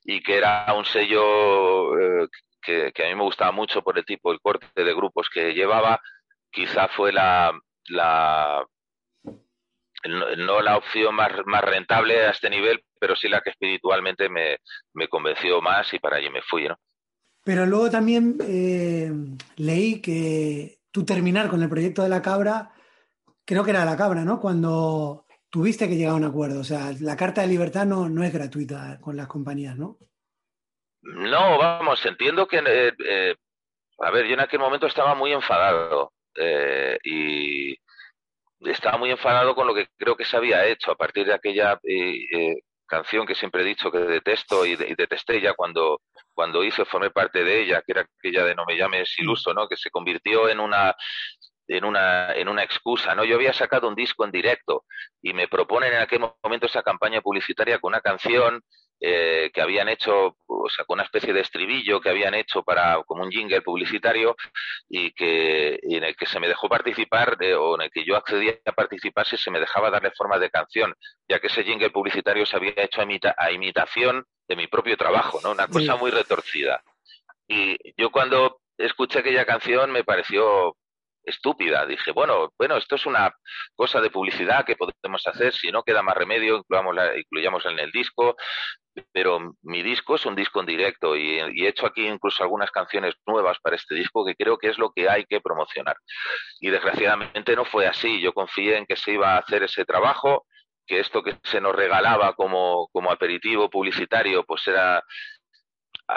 [0.04, 2.28] y que era un sello eh,
[2.60, 6.00] que, a mí me gustaba mucho por el tipo, el corte de grupos que llevaba,
[6.50, 7.52] quizá fue la,
[7.88, 8.64] la
[10.38, 11.30] no la opción más,
[11.62, 14.58] rentable a este nivel, pero sí la que espiritualmente me,
[14.94, 16.76] me convenció más y para allí me fui, ¿no?
[17.44, 19.10] Pero luego también eh,
[19.56, 22.72] leí que tú terminar con el proyecto de la cabra,
[23.44, 24.40] creo que era la cabra, ¿no?
[24.40, 26.60] Cuando tuviste que llegar a un acuerdo.
[26.60, 29.98] O sea, la carta de libertad no, no es gratuita con las compañías, ¿no?
[31.02, 33.36] No, vamos, entiendo que, eh, eh,
[33.98, 37.76] a ver, yo en aquel momento estaba muy enfadado eh, y
[38.60, 41.80] estaba muy enfadado con lo que creo que se había hecho a partir de aquella
[41.84, 46.02] eh, eh, canción que siempre he dicho que detesto y, de, y, detesté ya cuando,
[46.34, 49.68] cuando hice, formé parte de ella, que era aquella de No me llames iluso, ¿no?
[49.68, 50.94] Que se convirtió en una
[51.68, 53.24] en una, en una excusa, ¿no?
[53.24, 54.84] Yo había sacado un disco en directo
[55.22, 58.60] y me proponen en aquel momento esa campaña publicitaria con una canción
[59.02, 63.02] eh, que habían hecho, o sea, con una especie de estribillo que habían hecho para
[63.04, 64.36] como un jingle publicitario
[64.88, 68.04] y que y en el que se me dejó participar eh, o en el que
[68.04, 70.94] yo accedía a participar si se me dejaba darle forma de canción,
[71.26, 74.96] ya que ese jingle publicitario se había hecho a, imita, a imitación de mi propio
[74.98, 75.52] trabajo, ¿no?
[75.52, 76.82] Una cosa muy retorcida.
[77.48, 80.76] Y yo cuando escuché aquella canción me pareció
[81.24, 81.86] estúpida.
[81.86, 83.34] Dije, bueno, bueno, esto es una
[83.74, 87.90] cosa de publicidad que podemos hacer, si no queda más remedio, incluyámosla, incluyamos en el
[87.90, 88.36] disco,
[89.12, 92.70] pero mi disco es un disco en directo y, y, he hecho aquí incluso algunas
[92.70, 95.96] canciones nuevas para este disco que creo que es lo que hay que promocionar.
[96.60, 100.46] Y desgraciadamente no fue así, yo confié en que se iba a hacer ese trabajo,
[100.86, 105.04] que esto que se nos regalaba como, como aperitivo publicitario, pues era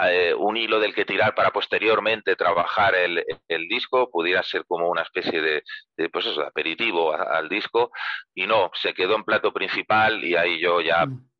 [0.08, 4.88] eh, un hilo del que tirar para posteriormente trabajar el, el, disco, pudiera ser como
[4.88, 5.62] una especie de,
[5.96, 7.92] de pues eso, aperitivo al disco,
[8.34, 11.33] y no, se quedó en plato principal y ahí yo ya Mm.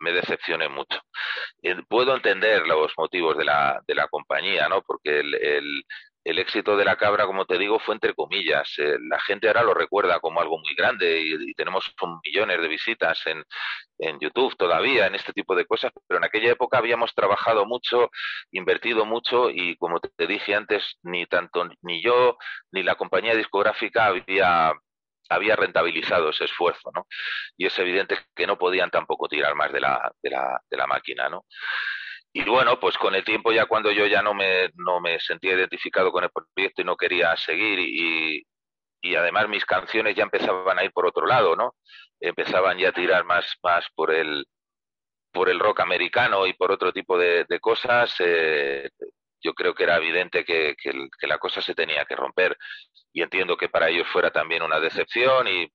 [0.00, 1.00] Me decepcioné mucho.
[1.62, 4.82] Eh, Puedo entender los motivos de la, de la compañía, ¿no?
[4.82, 5.84] Porque el, el,
[6.24, 8.72] el éxito de la cabra, como te digo, fue entre comillas.
[8.78, 12.68] Eh, la gente ahora lo recuerda como algo muy grande y, y tenemos millones de
[12.68, 13.44] visitas en,
[13.98, 18.10] en YouTube todavía, en este tipo de cosas, pero en aquella época habíamos trabajado mucho,
[18.50, 22.36] invertido mucho y como te dije antes, ni tanto ni yo
[22.72, 24.72] ni la compañía discográfica había
[25.30, 27.06] había rentabilizado ese esfuerzo, ¿no?
[27.56, 30.86] Y es evidente que no podían tampoco tirar más de la, de la, de la
[30.86, 31.46] máquina, ¿no?
[32.32, 35.54] Y bueno, pues con el tiempo ya cuando yo ya no me, no me sentía
[35.54, 38.44] identificado con el proyecto y no quería seguir y,
[39.02, 41.74] y además mis canciones ya empezaban a ir por otro lado, ¿no?
[42.20, 44.46] Empezaban ya a tirar más, más por el,
[45.32, 48.90] por el rock americano y por otro tipo de, de cosas, eh,
[49.42, 52.56] yo creo que era evidente que, que, que, la cosa se tenía que romper
[53.12, 55.70] y entiendo que para ellos fuera también una decepción y,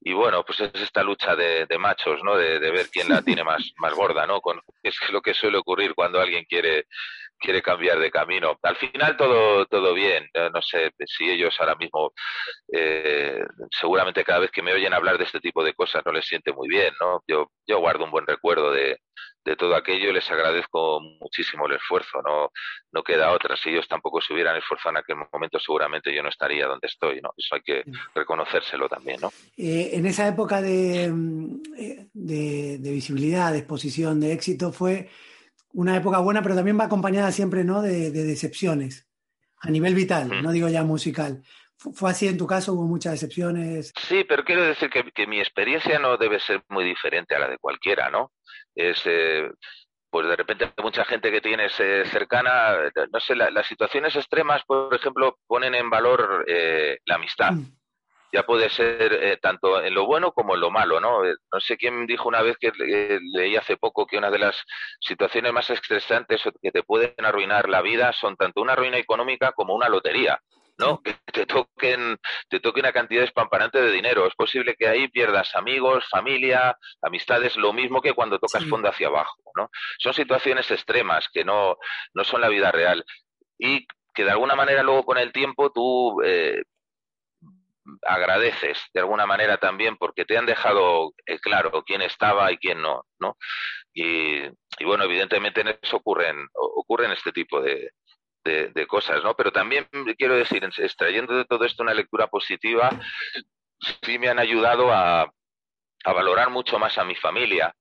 [0.00, 2.36] y bueno, pues es esta lucha de, de machos, ¿no?
[2.36, 4.40] De, de, ver quién la tiene más, más gorda, ¿no?
[4.40, 6.86] Con, es lo que suele ocurrir cuando alguien quiere,
[7.42, 8.58] quiere cambiar de camino.
[8.62, 10.28] Al final todo, todo bien.
[10.54, 12.12] No sé si ellos ahora mismo,
[12.72, 16.24] eh, seguramente cada vez que me oyen hablar de este tipo de cosas no les
[16.24, 17.22] siente muy bien, ¿no?
[17.26, 18.98] Yo, yo guardo un buen recuerdo de,
[19.44, 22.22] de todo aquello y les agradezco muchísimo el esfuerzo.
[22.22, 22.50] No,
[22.92, 23.56] no queda otra.
[23.56, 27.20] Si ellos tampoco se hubieran esforzado en aquel momento, seguramente yo no estaría donde estoy,
[27.20, 27.32] ¿no?
[27.36, 27.82] Eso hay que
[28.14, 29.30] reconocérselo también, ¿no?
[29.56, 31.10] Eh, en esa época de,
[32.12, 35.08] de, de visibilidad, de exposición, de éxito, fue
[35.72, 37.82] una época buena, pero también va acompañada siempre ¿no?
[37.82, 39.08] de, de decepciones
[39.60, 40.42] a nivel vital, mm.
[40.42, 41.42] no digo ya musical.
[41.76, 42.74] ¿Fue así en tu caso?
[42.74, 43.92] ¿Hubo muchas decepciones?
[44.00, 47.48] Sí, pero quiero decir que, que mi experiencia no debe ser muy diferente a la
[47.48, 48.32] de cualquiera, ¿no?
[48.74, 49.50] Es, eh,
[50.08, 52.76] pues de repente mucha gente que tienes eh, cercana,
[53.12, 57.52] no sé, la, las situaciones extremas, por ejemplo, ponen en valor eh, la amistad.
[57.52, 57.81] Mm
[58.32, 61.24] ya puede ser eh, tanto en lo bueno como en lo malo, ¿no?
[61.24, 64.38] Eh, no sé quién dijo una vez que eh, leí hace poco que una de
[64.38, 64.64] las
[65.00, 69.74] situaciones más estresantes que te pueden arruinar la vida son tanto una ruina económica como
[69.74, 70.40] una lotería.
[70.78, 71.00] ¿no?
[71.02, 72.18] Que te toquen,
[72.48, 74.26] te toque una cantidad espamparante de dinero.
[74.26, 78.68] Es posible que ahí pierdas amigos, familia, amistades, lo mismo que cuando tocas sí.
[78.68, 79.68] fondo hacia abajo, ¿no?
[79.98, 81.76] Son situaciones extremas que no,
[82.14, 83.04] no son la vida real.
[83.58, 86.62] Y que de alguna manera luego con el tiempo tú eh,
[88.02, 92.80] agradeces de alguna manera también porque te han dejado eh, claro quién estaba y quién
[92.80, 93.36] no, ¿no?
[93.92, 94.42] Y,
[94.84, 97.92] bueno, evidentemente en eso ocurren, ocurren este tipo de,
[98.88, 99.34] cosas, ¿no?
[99.34, 99.86] Pero también
[100.18, 102.90] quiero decir, extrayendo de todo esto una lectura positiva,
[104.02, 105.30] sí me han ayudado a,
[106.04, 107.72] valorar mucho más a mi familia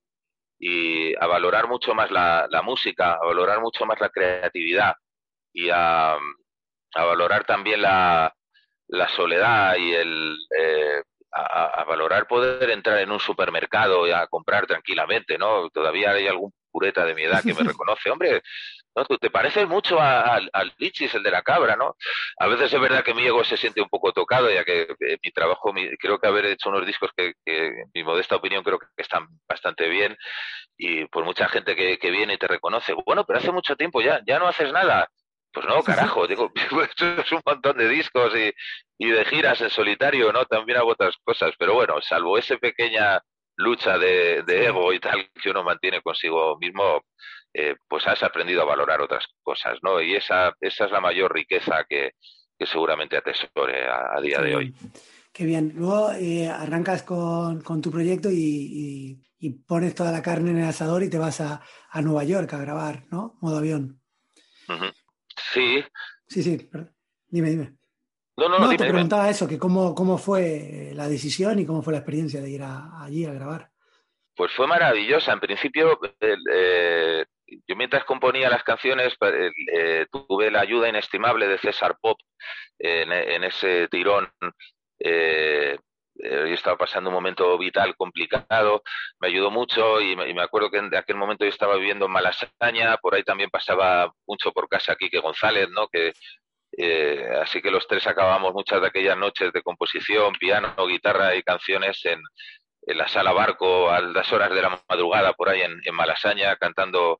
[0.59, 4.93] y a valorar mucho más la, música, a valorar mucho más la creatividad
[5.53, 6.17] y a
[6.93, 8.31] valorar también la,
[8.91, 11.01] la soledad y el eh,
[11.31, 15.69] a, a, valorar poder entrar en un supermercado y a comprar tranquilamente, ¿no?
[15.69, 18.41] Todavía hay algún pureta de mi edad que me reconoce, hombre,
[18.95, 19.05] ¿no?
[19.05, 21.95] Tú te pareces mucho al, Lichis, el de la cabra, ¿no?
[22.37, 25.17] A veces es verdad que mi ego se siente un poco tocado, ya que eh,
[25.23, 28.63] mi trabajo, mi, creo que haber hecho unos discos que, que, en mi modesta opinión,
[28.63, 30.17] creo que están bastante bien,
[30.77, 34.01] y por mucha gente que, que viene y te reconoce, bueno, pero hace mucho tiempo
[34.01, 35.09] ya, ya no haces nada.
[35.53, 36.51] Pues no, carajo, digo,
[36.89, 38.53] esto es un montón de discos y,
[38.97, 40.45] y de giras en solitario, ¿no?
[40.45, 43.21] También hago otras cosas, pero bueno, salvo esa pequeña
[43.57, 47.03] lucha de, de ego y tal que uno mantiene consigo mismo,
[47.53, 50.01] eh, pues has aprendido a valorar otras cosas, ¿no?
[50.01, 52.11] Y esa, esa es la mayor riqueza que,
[52.57, 54.43] que seguramente atesore a, a día sí.
[54.43, 54.75] de hoy.
[55.33, 55.73] Qué bien.
[55.75, 60.57] Luego eh, arrancas con, con, tu proyecto y, y, y, pones toda la carne en
[60.57, 63.37] el asador y te vas a, a Nueva York a grabar, ¿no?
[63.41, 64.01] Modo avión.
[64.67, 64.93] Uh -huh.
[65.53, 65.83] Sí.
[66.27, 66.69] Sí, sí,
[67.27, 67.73] dime, dime.
[68.37, 68.93] No, no, No, dime, te dime.
[68.93, 72.63] preguntaba eso, que cómo, cómo fue la decisión y cómo fue la experiencia de ir
[72.63, 73.69] a- allí a grabar.
[74.35, 75.33] Pues fue maravillosa.
[75.33, 77.25] En principio, eh,
[77.67, 82.17] yo mientras componía las canciones eh, tuve la ayuda inestimable de César Pop
[82.79, 84.29] en, en ese tirón.
[86.19, 88.83] Eh, eh, yo estaba pasando un momento vital complicado,
[89.19, 92.97] me ayudó mucho y me, acuerdo que en aquel momento yo estaba viviendo en Malasaña,
[92.97, 95.87] por ahí también pasaba mucho por casa Quique González, ¿no?
[95.87, 96.13] Que,
[96.77, 101.43] eh, así que los tres acabamos muchas de aquellas noches de composición, piano, guitarra y
[101.43, 102.21] canciones en,
[102.87, 107.19] la sala barco a las horas de la madrugada por ahí en, Malasaña cantando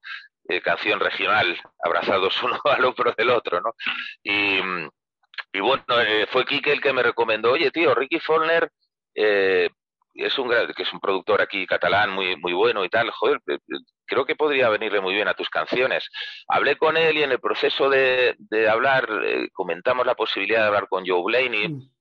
[0.50, 3.74] eh, canción regional, abrazados uno al hombro del otro, ¿no?
[4.24, 4.60] Y,
[5.54, 8.72] y bueno, eh, fue Quique el que me recomendó, oye tío, Ricky Follner
[9.16, 9.70] eh,
[10.14, 13.56] es un que es un productor aquí catalán muy muy bueno y tal, joder, eh,
[13.56, 16.10] eh, creo que podría venirle muy bien a tus canciones.
[16.48, 20.68] Hablé con él y en el proceso de, de hablar eh, comentamos la posibilidad de
[20.68, 21.70] hablar con Joe Blaney.
[21.70, 21.92] Mm.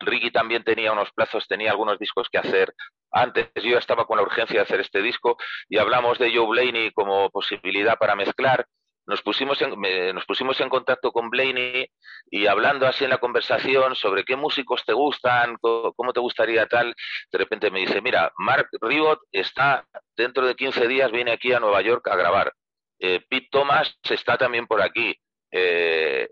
[0.00, 2.74] Ricky también tenía unos plazos, tenía algunos discos que hacer
[3.12, 3.48] antes.
[3.62, 5.36] Yo estaba con la urgencia de hacer este disco
[5.68, 8.66] y hablamos de Joe Blaney como posibilidad para mezclar.
[9.06, 11.86] Nos pusimos, en, me- nos pusimos en contacto con Blaney
[12.30, 16.94] y hablando así en la conversación sobre qué músicos te gustan, cómo te gustaría tal,
[17.32, 19.86] de repente me dice, mira, Mark Ribot está
[20.16, 22.52] dentro de 15 días, viene aquí a Nueva York a grabar.
[23.00, 25.14] Eh, Pete Thomas está también por aquí.
[25.50, 26.28] Eh,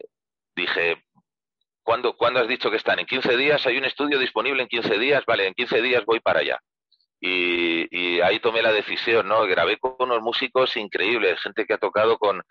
[0.55, 1.03] dije,
[1.83, 3.01] ¿Cuándo, ¿Cuándo has dicho que están?
[3.01, 3.67] ¿En 15 días?
[3.67, 5.25] ¿Hay un estudio disponible en 15 días?
[5.27, 6.61] Vale, en 15 días voy para allá.
[7.21, 9.43] Y, y ahí tomé la decisión, ¿no?
[9.43, 12.43] Grabé con unos músicos increíbles, gente que ha tocado con,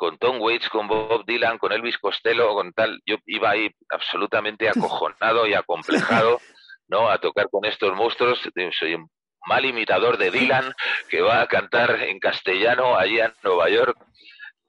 [0.00, 3.02] con Tom Waits, con Bob Dylan, con Elvis Costello, con tal.
[3.04, 6.40] Yo iba ahí absolutamente acojonado y acomplejado,
[6.88, 7.10] ¿no?
[7.10, 8.40] A tocar con estos monstruos.
[8.78, 9.10] Soy un
[9.46, 10.74] mal imitador de Dylan
[11.08, 13.96] que va a cantar en castellano allí en Nueva York.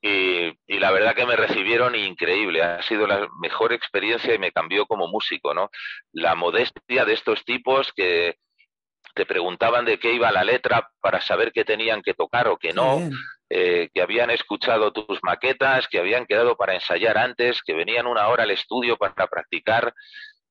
[0.02, 2.62] Y, y la verdad que me recibieron increíble.
[2.62, 5.70] Ha sido la mejor experiencia y me cambió como músico, ¿no?
[6.12, 8.36] La modestia de estos tipos que
[9.14, 12.74] te preguntaban de qué iba la letra para saber qué tenían que tocar o qué
[12.74, 13.00] no,
[13.50, 18.28] eh, que habían escuchado tus maquetas, que habían quedado para ensayar antes, que venían una
[18.28, 19.94] hora al estudio para practicar,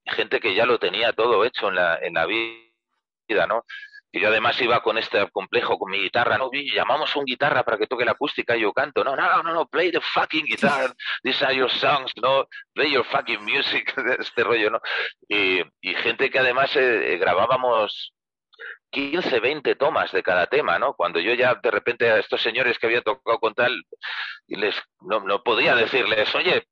[0.05, 3.65] gente que ya lo tenía todo hecho en la, en la vida, ¿no?
[4.13, 7.63] Y yo además iba con este complejo, con mi guitarra, no, "Oye, llamamos un guitarra
[7.63, 10.47] para que toque la acústica y yo canto, no, no, no, no, play the fucking
[10.47, 10.93] guitar,
[11.23, 14.81] these are your songs, no, play your fucking music, este rollo, ¿no?
[15.29, 18.13] Y, y gente que además eh, eh, grabábamos
[18.91, 20.95] 15, 20 tomas de cada tema, ¿no?
[20.95, 23.83] Cuando yo ya de repente a estos señores que había tocado con tal,
[24.49, 26.67] les no, no podía decirles, oye,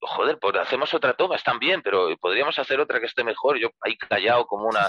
[0.00, 3.58] joder, pues hacemos otra toma, están bien, pero podríamos hacer otra que esté mejor.
[3.58, 4.88] Yo ahí callado como una,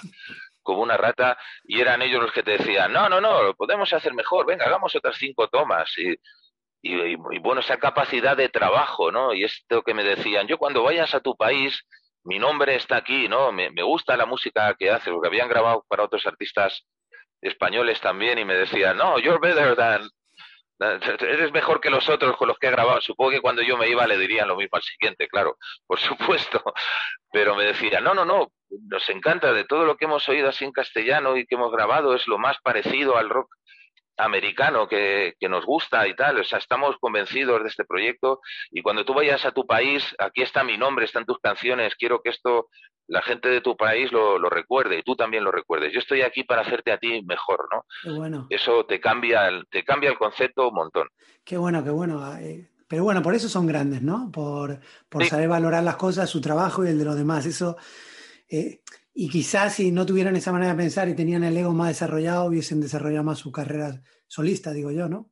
[0.62, 4.13] como una rata, y eran ellos los que te decían, no, no, no, podemos hacer
[4.13, 5.91] mejor, venga, hagamos otras cinco tomas.
[5.97, 6.12] Y,
[6.82, 9.34] y, y- y bueno, esa capacidad de trabajo, ¿no?
[9.34, 11.82] Y esto que me decían, yo cuando vayas a tu país,
[12.27, 13.51] mi nombre está aquí, ¿no?
[13.51, 16.85] Me, me gusta la música que haces, porque habían grabado para otros artistas
[17.41, 20.09] españoles también y me decían, no, you're better than,
[20.79, 22.99] eres mejor que los otros con los que he grabado.
[22.99, 25.99] Supongo que cuando yo me iba le dirían lo mismo al siguiente, claro, por
[26.51, 26.61] supuesto.
[27.31, 28.51] Pero me decían, no, no, no,
[28.89, 32.13] nos encanta de todo lo que hemos oído así en castellano y que hemos grabado,
[32.13, 33.49] es lo más parecido al rock
[34.17, 36.39] americano que, que nos gusta y tal.
[36.39, 38.39] O sea, estamos convencidos de este proyecto
[38.71, 42.21] y cuando tú vayas a tu país, aquí está mi nombre, están tus canciones, quiero
[42.21, 42.67] que esto
[43.10, 45.93] la gente de tu país lo, lo recuerde y tú también lo recuerdes.
[45.93, 47.86] Yo estoy aquí para hacerte a ti mejor, ¿no?
[48.03, 48.47] Qué bueno.
[48.49, 51.08] Eso te cambia el, te cambia el concepto un montón.
[51.45, 52.36] Qué bueno, qué bueno.
[52.38, 54.30] eh, Pero bueno, por eso son grandes, ¿no?
[54.30, 55.30] Por, por Sí.
[55.30, 57.45] saber valorar las cosas, su trabajo y el de los demás.
[57.45, 57.77] Eso.
[58.49, 58.82] eh,
[59.19, 62.45] y quizás si no tuvieran esa manera de pensar y tenían el ego más desarrollado,
[62.45, 65.32] hubiesen desarrollado más su carrera solista, digo yo, ¿no?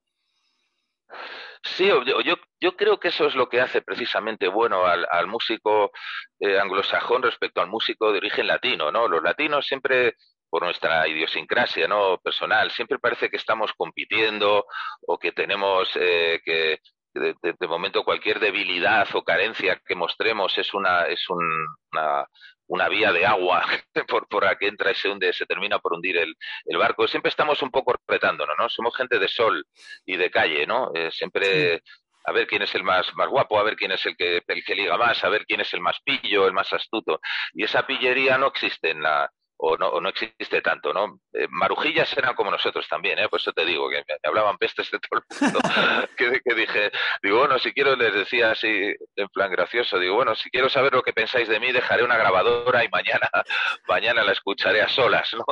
[1.62, 5.92] Sí, yo, yo, creo que eso es lo que hace precisamente bueno al, músico
[6.40, 9.08] eh, anglosajón respecto al músico de origen latino, ¿no?
[9.08, 10.16] Los latinos siempre,
[10.50, 12.18] por nuestra idiosincrasia, ¿no?
[12.18, 14.66] Personal, siempre parece que estamos compitiendo
[15.06, 16.80] o que tenemos eh, que
[17.14, 22.28] de, momento cualquier debilidad o carencia que mostremos es una es un- una,
[22.68, 23.66] una vía de agua
[24.08, 27.08] por, por la que entra y se hunde, se termina por hundir el, el barco.
[27.08, 28.70] Siempre estamos un poco retándonos, ¿no?
[28.70, 29.66] Somos gente de sol
[30.06, 30.92] y de calle, ¿no?
[30.94, 31.82] Eh, siempre
[32.28, 34.64] a ver quién es el más, más guapo, a ver quién es el que, el
[34.64, 37.20] que liga más, a ver quién es el más pillo, el más astuto.
[37.54, 41.20] Y esa pillería no existe en la, o no, o no existe tanto, ¿no?
[41.34, 43.30] Eh, marujillas eran como nosotros también, ¿eh?
[43.30, 45.60] Por eso te digo, que me, hablaban pestes de todo el mundo.
[46.18, 46.92] que, que dije,
[47.24, 50.94] digo, bueno, si quiero, les decía así, en plan gracioso, digo, bueno, si quiero saber
[50.94, 53.30] lo que pensáis de mí, dejaré una grabadora y mañana,
[53.88, 55.46] mañana la escucharé a solas, ¿no?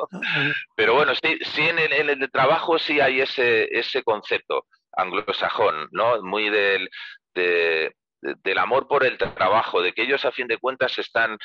[0.76, 5.88] Pero bueno, sí, sí en el, en el trabajo sí hay ese, ese concepto anglosajón,
[5.92, 6.22] ¿no?
[6.22, 6.90] Muy del,
[7.34, 11.38] de, de- del amor por el trabajo, de que ellos a fin de cuentas están,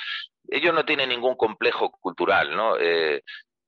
[0.49, 2.77] ellos no tienen ningún complejo cultural, ¿no?
[2.79, 3.23] Eh,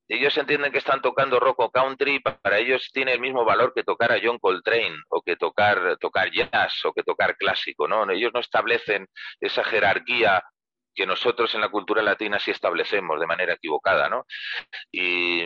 [0.09, 3.73] ellos entienden que están tocando rock o country, pa- para ellos tiene el mismo valor
[3.75, 8.11] que tocar a John Coltrane o que tocar, tocar jazz o que tocar clásico, ¿no?
[8.11, 9.07] Ellos no establecen
[9.41, 10.43] esa jerarquía
[10.95, 14.25] que nosotros en la cultura latina sí establecemos de manera equivocada, ¿no?
[14.91, 15.45] Y,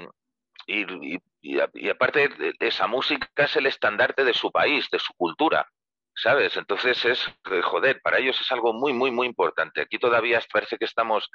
[0.67, 5.69] y, aparte, esa música es el estandarte de su país, de su cultura,
[6.15, 6.57] ¿sabes?
[6.57, 9.81] Entonces es, eh, joder, para ellos es algo muy, muy, muy importante.
[9.81, 11.31] Aquí todavía parece que estamos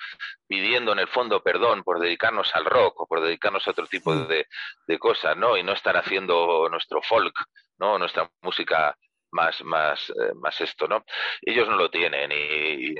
[0.47, 4.15] pidiendo en el fondo perdón por dedicarnos al rock o por dedicarnos a otro tipo
[4.15, 4.47] de,
[4.87, 5.57] de cosas, ¿no?
[5.57, 7.35] Y no estar haciendo nuestro folk,
[7.77, 7.97] ¿no?
[7.99, 8.95] Nuestra música
[9.31, 11.03] más, más, eh, más esto, ¿no?
[11.41, 12.95] Ellos no lo tienen y,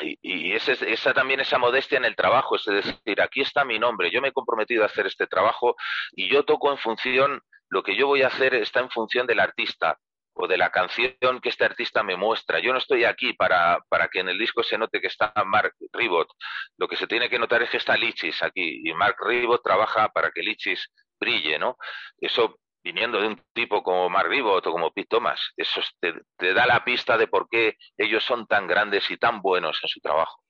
[0.00, 3.78] y, y ese, esa también esa modestia en el trabajo, es decir, aquí está mi
[3.78, 5.76] nombre, yo me he comprometido a hacer este trabajo
[6.12, 9.40] y yo toco en función, lo que yo voy a hacer está en función del
[9.40, 9.98] artista
[10.34, 12.58] o de la canción que este artista me muestra.
[12.58, 15.74] Yo no estoy aquí para, para que en el disco se note que está Mark
[15.92, 16.28] Ribot.
[16.76, 20.08] Lo que se tiene que notar es que está Lichis aquí y Mark Ribot trabaja
[20.08, 21.76] para que Lichis brille, ¿no?
[22.20, 26.52] Eso viniendo de un tipo como Mark Ribot o como Pete Thomas, eso te, te
[26.52, 30.00] da la pista de por qué ellos son tan grandes y tan buenos en su
[30.00, 30.42] trabajo.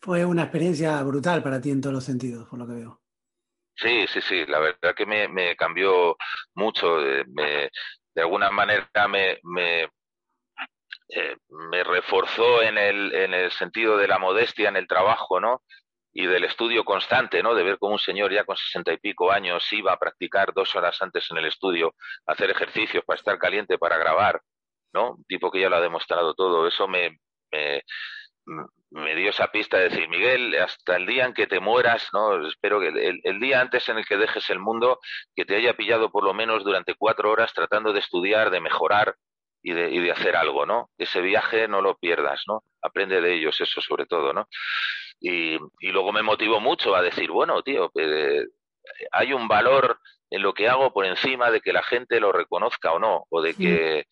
[0.00, 3.00] Fue una experiencia brutal para ti en todos los sentidos, por lo que veo.
[3.74, 6.16] Sí, sí, sí, la verdad que me, me cambió
[6.54, 7.70] mucho, eh, me,
[8.18, 9.84] de alguna manera me, me,
[11.08, 15.62] eh, me reforzó en el, en el sentido de la modestia en el trabajo, ¿no?
[16.12, 17.54] Y del estudio constante, ¿no?
[17.54, 20.74] De ver cómo un señor ya con sesenta y pico años iba a practicar dos
[20.74, 21.94] horas antes en el estudio,
[22.26, 24.42] hacer ejercicios para estar caliente, para grabar,
[24.92, 25.12] ¿no?
[25.12, 26.66] Un tipo que ya lo ha demostrado todo.
[26.66, 27.20] Eso me,
[28.90, 32.46] me dio esa pista de decir, Miguel, hasta el día en que te mueras, ¿no?
[32.46, 34.98] Espero que el, el, día antes en el que dejes el mundo,
[35.34, 39.14] que te haya pillado por lo menos durante cuatro horas tratando de estudiar, de mejorar
[39.62, 40.90] y de, y de hacer algo, ¿no?
[40.96, 42.62] Ese viaje no lo pierdas, ¿no?
[42.82, 44.48] Aprende de ellos eso sobre todo, ¿no?
[45.20, 48.44] Y, y luego me motivó mucho a decir, bueno, tío, eh,
[49.12, 52.92] hay un valor en lo que hago por encima de que la gente lo reconozca
[52.92, 54.04] o no, o de que,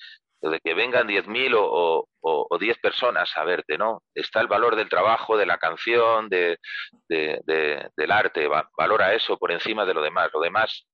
[0.51, 4.03] de que vengan 10.000 o, o, o 10 personas a verte, ¿no?
[4.14, 6.59] Está el valor del trabajo, de la canción, de,
[7.09, 10.30] de, de, del arte, va, valora eso por encima de lo demás.
[10.32, 10.86] Lo demás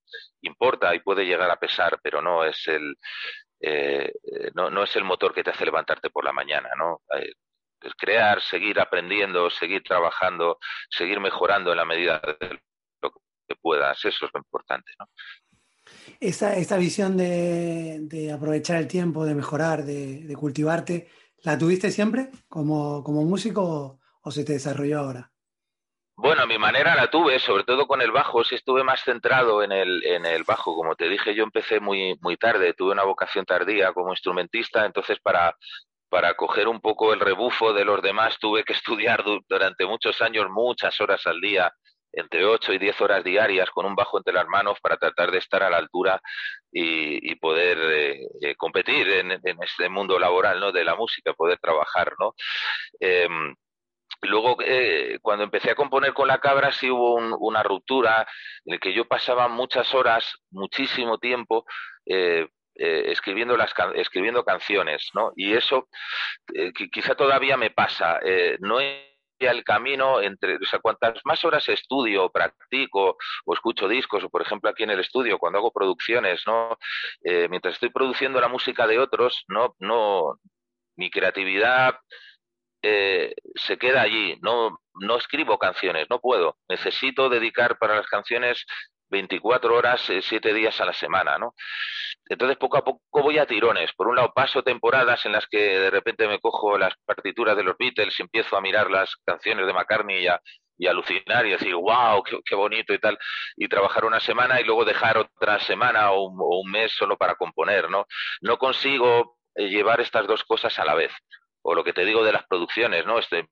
[0.42, 2.96] importa y puede llegar a pesar, pero no es el,
[3.60, 4.12] eh,
[4.54, 7.02] no, no es el motor que te hace levantarte por la mañana, ¿no?
[7.16, 7.32] Eh,
[7.96, 10.58] crear, seguir aprendiendo, seguir trabajando,
[10.90, 12.60] seguir mejorando en la medida de
[13.02, 13.12] lo
[13.48, 15.06] que puedas, eso es lo importante, ¿no?
[16.20, 21.08] Esa, visión de, de, aprovechar el tiempo, de mejorar, de, cultivarte,
[21.42, 25.32] ¿la tuviste siempre como, como músico o, o, se te desarrolló ahora?
[26.14, 29.62] Bueno, a mi manera la tuve, sobre todo con el bajo, sí estuve más centrado
[29.62, 30.76] en el, en el bajo.
[30.76, 35.18] Como te dije, yo empecé muy, muy tarde, tuve una vocación tardía como instrumentista, entonces
[35.20, 35.56] para,
[36.08, 38.74] para coger un poco el rebufo de los demás tuve que
[39.14, 41.72] estudiar durante muchos años, muchas horas al día,
[42.12, 45.38] entre 8 y 10 horas diarias con un bajo entre las manos para tratar de
[45.38, 46.20] estar a la altura
[46.70, 49.32] y, poder eh, eh, competir en,
[49.62, 50.72] este mundo laboral ¿no?
[50.72, 52.14] de la música, poder trabajar.
[52.18, 52.34] ¿no?
[53.00, 53.28] Eh,
[54.22, 58.26] luego, eh, cuando empecé a componer con la cabra, sí hubo un, una ruptura
[58.64, 61.64] en la que yo pasaba muchas horas, muchísimo tiempo.
[62.06, 65.88] Eh, escribiendo las escribiendo canciones no y eso
[66.90, 68.18] quizá todavía me pasa
[68.60, 68.80] no
[69.50, 74.42] el camino entre, o sea, cuantas más horas estudio, practico o escucho discos, o por
[74.42, 76.78] ejemplo aquí en el estudio, cuando hago producciones, ¿no?
[77.24, 80.38] Eh, mientras estoy produciendo la música de otros, no, no,
[80.96, 81.96] mi creatividad
[82.82, 88.66] eh, se queda allí, no, no escribo canciones, no puedo, necesito dedicar para las canciones
[89.12, 91.54] 24 horas, eh, 7 días a la semana, ¿no?
[92.28, 93.92] Entonces poco a poco voy a tirones.
[93.92, 97.62] Por un lado paso temporadas en las que de repente me cojo las partituras de
[97.62, 100.40] los Beatles y empiezo a mirar las canciones de McCartney y a,
[100.78, 103.18] y alucinar y decir, wow, qué, bonito y tal,
[103.56, 107.90] y trabajar una semana y luego dejar otra semana o un, mes solo para componer,
[107.90, 108.06] ¿no?
[108.40, 111.12] No consigo eh, llevar estas dos cosas a la vez.
[111.64, 113.18] O lo que te digo de las producciones, ¿no?
[113.18, 113.46] Este,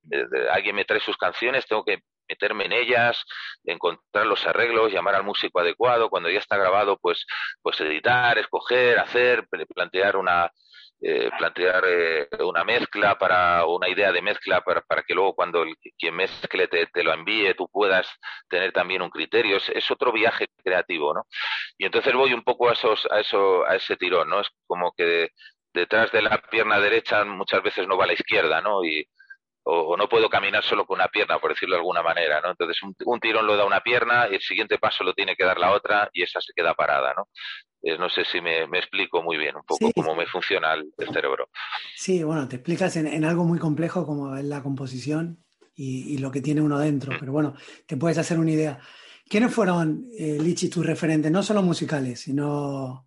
[0.51, 2.01] alguien me trae sus canciones, tengo que
[2.31, 3.25] meterme en ellas,
[3.65, 7.27] encontrar los arreglos, llamar al músico adecuado, cuando ya está grabado, pues,
[7.63, 10.51] pues editar, escoger, hacer, plantear una
[11.03, 15.63] eh, plantear eh, una mezcla para una idea de mezcla para, para que luego cuando
[15.63, 18.07] el, quien mezcle te, lo envíe tú puedas
[18.51, 19.57] tener también un criterio.
[19.57, 21.25] Es, es, otro viaje creativo no
[21.79, 24.93] y entonces voy un poco a esos a eso a ese tirón no es como
[24.93, 25.33] que de,
[25.73, 29.09] detrás de la pierna derecha muchas veces no va a la izquierda no y
[29.71, 32.51] o, o, no puedo caminar solo con una pierna, por decirlo de alguna manera, ¿no?
[32.51, 35.45] Entonces un, un, tirón lo da una pierna y el siguiente paso lo tiene que
[35.45, 37.29] dar la otra y esa se queda parada, ¿no?
[37.83, 39.93] Eh, no sé si me, me explico muy bien un poco Sí.
[39.95, 41.49] cómo me funciona el, el cerebro.
[41.97, 45.45] Sí, bueno, te explicas en, en algo muy complejo como es la composición
[45.75, 47.55] y, y lo que tiene uno dentro, pero bueno,
[47.87, 48.79] te puedes hacer una idea.
[49.29, 53.07] ¿Quiénes fueron, eh, Lichi, tus referentes, no solo musicales, sino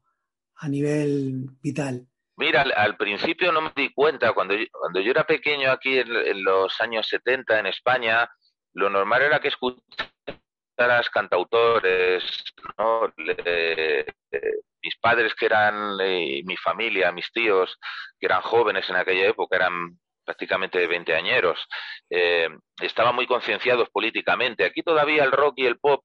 [0.55, 2.07] a nivel vital?
[2.37, 6.15] Mira, al, principio no me di cuenta, cuando yo, cuando yo era pequeño aquí en,
[6.15, 8.27] en los años 70 en España,
[8.73, 12.23] lo normal era que escucharas cantautores,
[12.77, 13.13] ¿no?
[13.17, 14.05] Le- eh,
[14.81, 17.77] mis padres que eran, eh, mi familia, mis tíos,
[18.19, 21.67] que eran jóvenes en aquella época, eran prácticamente veinteañeros,
[22.09, 22.49] eh,
[22.81, 24.65] estaban muy concienciados políticamente.
[24.65, 26.03] Aquí todavía el rock y el pop,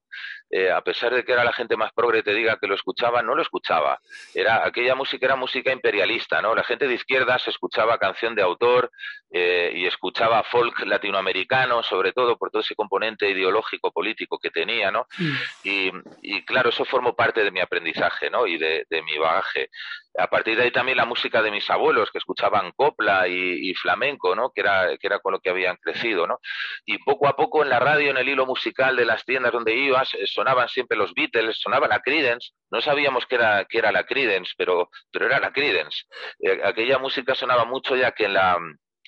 [0.49, 3.21] eh, a pesar de que era la gente más progre te diga que lo escuchaba,
[3.21, 3.99] no lo escuchaba.
[4.33, 6.55] Era, aquella música era música imperialista, ¿no?
[6.55, 8.91] La gente de izquierda se escuchaba canción de autor
[9.31, 14.91] eh, y escuchaba folk latinoamericano, sobre todo por todo ese componente ideológico político que tenía,
[14.91, 15.05] ¿no?
[15.17, 15.33] Mm,
[15.63, 15.91] Y,
[16.21, 18.47] y claro, eso formó parte de mi aprendizaje, ¿no?
[18.47, 19.69] Y de, de mi bagaje.
[20.17, 23.73] A partir de ahí también la música de mis abuelos, que escuchaban copla y, y
[23.75, 24.51] flamenco, ¿no?
[24.51, 26.39] Que era, que era con lo que habían crecido, ¿no?
[26.85, 29.73] Y poco a poco en la radio, en el hilo musical de las tiendas donde
[29.75, 32.51] ibas, sonaban siempre los Beatles, sonaba la Creedence.
[32.71, 36.05] No sabíamos que era, que era la Creedence, pero, pero era la Creedence.
[36.39, 38.57] Eh, aquella música sonaba mucho ya que en la,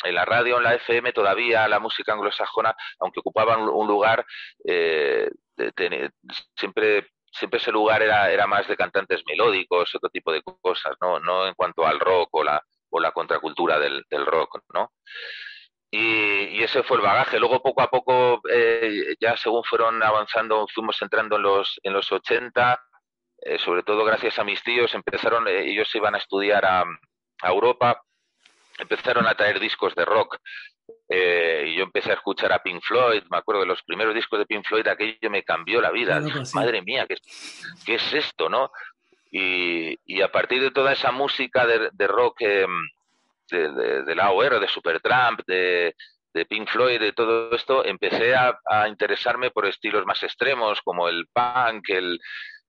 [0.03, 4.25] en la radio, en la FM, todavía la música anglosajona, aunque ocupaban un lugar,
[4.65, 5.29] eh,
[6.55, 11.17] siempre siempre ese lugar era, era más de cantantes melódicos, otro tipo de cosas, ¿no?
[11.21, 14.91] No en cuanto al rock o la, o la contracultura del, del rock, ¿no?
[15.93, 17.37] Y, y ese fue el bagaje.
[17.37, 22.09] Luego, poco a poco, eh, ya según fueron avanzando, fuimos entrando en los, en los
[22.09, 22.81] 80,
[23.43, 26.81] eh, sobre todo gracias a mis tíos, empezaron, eh, ellos iban a estudiar a,
[27.41, 28.01] a Europa,
[28.77, 30.37] empezaron a traer discos de rock.
[31.09, 34.39] Eh, y yo empecé a escuchar a Pink Floyd, me acuerdo de los primeros discos
[34.39, 36.19] de Pink Floyd, aquello me cambió la vida.
[36.19, 36.39] Dije.
[36.53, 37.17] Madre mía, ¿qué,
[37.85, 38.71] qué es esto, no?
[39.29, 42.65] Y, y a partir de toda esa música de, de rock eh,
[43.51, 45.95] de, de, la AOR, de Supertramp, de,
[46.33, 51.07] de Pink Floyd, de todo esto, empecé a, a interesarme por estilos más extremos, como
[51.09, 52.19] el punk, el,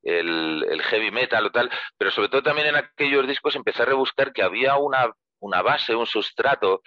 [0.03, 3.87] el, el heavy metal o tal, pero sobre todo también en aquellos discos empecé a
[3.87, 5.11] rebuscar que había una,
[5.41, 6.83] una base, un sustrato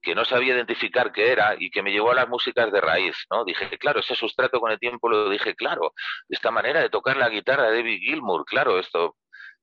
[0.00, 3.16] que no sabía identificar qué era y que me llevó a las músicas de raíz,
[3.30, 3.44] ¿no?
[3.44, 5.92] Dije, claro, ese sustrato con el tiempo lo dije, claro,
[6.28, 9.16] esta manera de tocar la guitarra de David Gilmour, claro, esto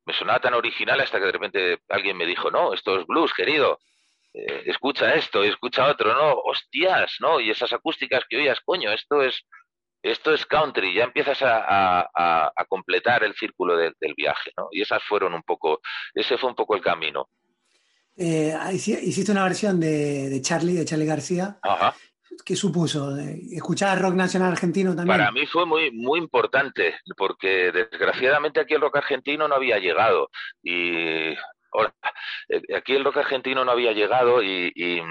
[0.05, 3.33] me sonaba tan original hasta que de repente alguien me dijo, no, esto es blues,
[3.33, 3.79] querido,
[4.33, 7.39] eh, escucha esto, escucha otro, no, hostias, ¿no?
[7.39, 9.43] Y esas acústicas que oías, coño, esto es,
[10.03, 14.67] esto es country, ya empiezas a, a, a, completar el círculo de, del viaje, ¿no?
[14.71, 15.79] Y esas fueron un poco,
[16.13, 17.27] ese fue un poco el camino.
[18.17, 21.57] Eh, hici- hiciste una versión de, de Charlie, de Charlie García.
[21.63, 21.95] Ajá.
[22.43, 23.15] ¿Qué supuso?
[23.17, 25.17] ¿Escuchabas rock nacional argentino también?
[25.17, 30.29] Para mí fue muy, muy importante, porque desgraciadamente aquí el rock argentino no había llegado.
[30.63, 31.33] Y
[31.71, 31.93] hola,
[32.49, 35.01] eh, aquí el rock argentino no había llegado y, y,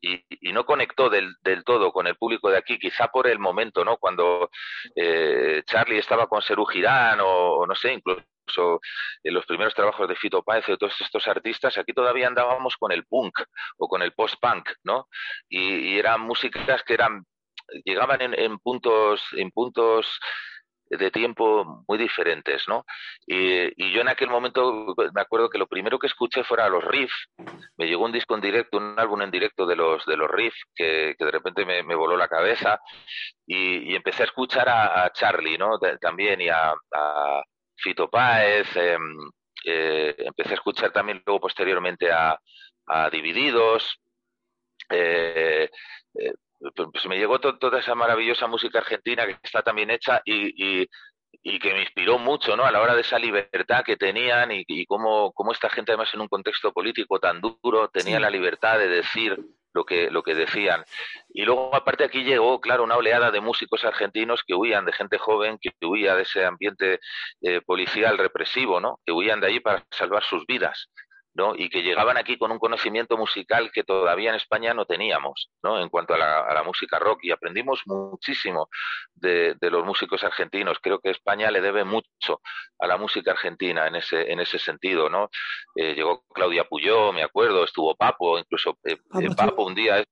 [0.00, 3.84] y- no conectó del, del todo con el público de aquí, quizá por el momento,
[3.84, 3.96] ¿no?
[3.96, 4.50] Cuando
[4.94, 8.22] eh, Charlie estaba con Serú Girán o no sé, incluso
[9.22, 12.92] en los primeros trabajos de Fito Páez de todos estos artistas, aquí todavía andábamos con
[12.92, 13.40] el punk
[13.78, 15.08] o con el post-punk, ¿no?
[15.48, 17.24] Y, y eran músicas que eran
[17.84, 20.18] llegaban en, en puntos en puntos
[20.90, 22.84] de tiempo muy diferentes, ¿no?
[23.26, 26.84] Y, y yo en aquel momento me acuerdo que lo primero que escuché fuera los
[26.84, 27.28] riffs.
[27.78, 30.60] Me llegó un disco en directo, un álbum en directo de los de los riffs
[30.74, 32.78] que, que de repente me, me voló la cabeza
[33.46, 35.78] y, y empecé a escuchar a, a Charlie, ¿no?
[35.78, 37.42] De- también y a, a
[37.76, 38.68] Fito Páez.
[38.76, 39.16] em,
[39.66, 42.38] eh, empecé a escuchar también luego posteriormente a,
[42.86, 43.98] a Divididos.
[44.90, 45.70] Eh,
[46.18, 46.32] eh,
[46.74, 50.82] pues pues me llegó to- toda esa maravillosa música argentina que está también hecha y,
[50.82, 50.88] y,
[51.42, 52.64] y que me inspiró mucho, ¿no?
[52.64, 56.12] A la hora de esa libertad que tenían y, y cómo, cómo esta gente, además,
[56.14, 58.22] en un contexto político tan duro, tenía Sí.
[58.22, 59.38] la libertad de decir
[59.74, 60.84] lo que, lo que decían.
[61.28, 65.18] Y luego, aparte, aquí llegó, claro, una oleada de músicos argentinos que huían, de gente
[65.18, 67.00] joven que huía de ese ambiente
[67.42, 69.00] eh, policial represivo, ¿no?
[69.04, 70.88] Que huían de allí para salvar sus vidas.
[71.34, 71.54] ¿No?
[71.56, 75.80] y que llegaban aquí con un conocimiento musical que todavía en España no teníamos, ¿no?
[75.80, 78.68] en cuanto a la, a la música rock, y aprendimos muchísimo
[79.14, 80.78] de, de, los músicos argentinos.
[80.80, 82.40] Creo que España le debe mucho
[82.78, 85.08] a la música argentina en ese, en ese sentido.
[85.08, 85.28] ¿no?
[85.74, 90.04] Eh, llegó Claudia Puyó, me acuerdo, estuvo Papo, incluso eh, Papo, Papo un día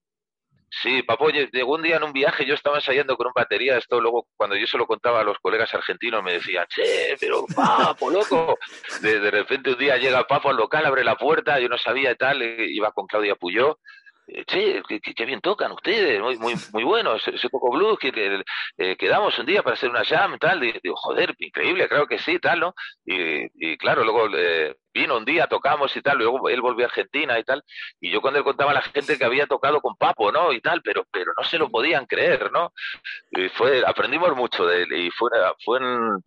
[0.81, 4.01] Sí, Papo llegó un día en un viaje, yo estaba ensayando con un batería, esto
[4.01, 8.09] luego cuando yo se lo contaba a los colegas argentinos me decían, che, pero Papo,
[8.11, 8.59] loco.
[9.03, 12.13] De, de repente un día llega Papo al local, abre la puerta, yo no sabía
[12.13, 13.81] y tal, iba con Claudia Puyó,
[14.47, 18.11] che, qué, qué- bien tocan ustedes, muy muy muy bueno, ese, ese poco blues, que,
[18.79, 22.39] eh, quedamos un día para hacer una jam, tal, digo, joder, increíble, claro que sí,
[22.39, 22.75] tal, ¿no?
[23.05, 27.39] Y, claro, luego eh, vino un día, tocamos y tal, luego él volvió a Argentina
[27.39, 27.63] y tal,
[28.01, 30.53] y yo cuando le contaba a la gente que había tocado con Papo, ¿no?
[30.53, 32.73] Y tal, pero, pero no se lo podían creer, ¿no?
[33.31, 35.31] Y fue, aprendimos mucho de él y fue,
[35.65, 35.81] fue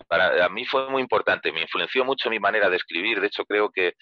[0.08, 3.70] para mí fue muy importante, me influenció mucho mi manera de escribir, de hecho creo
[3.72, 3.94] que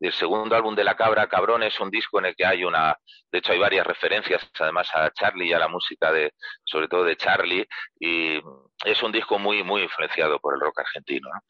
[0.00, 2.96] el segundo álbum de La Cabra, Cabrón, es un disco en el que hay una,
[3.30, 6.32] de hecho hay varias referencias además a Charlie y a la música de,
[6.64, 7.66] sobre todo de Charlie,
[7.98, 8.40] y
[8.84, 11.40] es un disco muy, muy influenciado por el rock argentino, ¿no?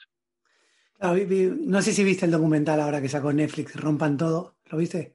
[1.01, 4.57] Vi- no sé si viste el documental ahora que sacó Netflix, Rompan Todo.
[4.71, 5.15] ¿Lo viste?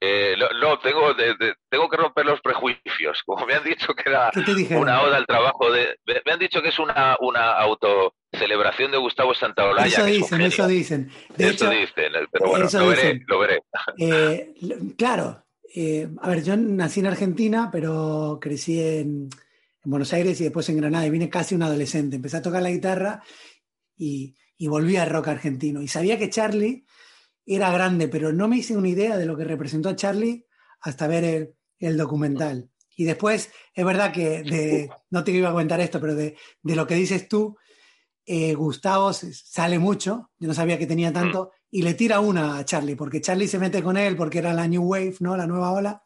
[0.00, 3.22] Eh, no, no, tengo, de- de- tengo que romper los prejuicios.
[3.26, 4.30] Como me han dicho que era
[4.80, 5.96] una oda al trabajo de.
[6.06, 9.86] Me, me han dicho que es una, una autocelebración de Gustavo Santaolalla.
[9.88, 11.10] Eso dicen, eso dicen.
[11.36, 13.24] De Eso hecho, dicen, pero bueno, eso lo veré, dicen.
[13.26, 13.62] lo veré.
[13.98, 14.54] eh,
[14.96, 15.44] claro,
[15.74, 19.28] eh, a ver, yo nací en Argentina, pero crecí en,
[19.84, 22.16] en Buenos Aires y después en Granada y vine casi un adolescente.
[22.16, 23.22] Empecé a tocar la guitarra
[23.96, 25.80] y, y volví al rock argentino.
[25.80, 26.84] Y sabía que Charlie
[27.46, 30.44] era grande, pero no me hice una idea de lo que representó a Charlie
[30.80, 32.68] hasta ver el, el documental.
[32.96, 36.76] Y después, es verdad que, de, no te iba a comentar esto, pero de, de
[36.76, 37.56] lo que dices tú,
[38.26, 42.64] eh, Gustavo sale mucho, yo no sabía que tenía tanto, y le tira una a
[42.64, 45.36] Charlie, porque Charlie se mete con él porque era la New Wave, ¿no?
[45.36, 46.02] La nueva ola,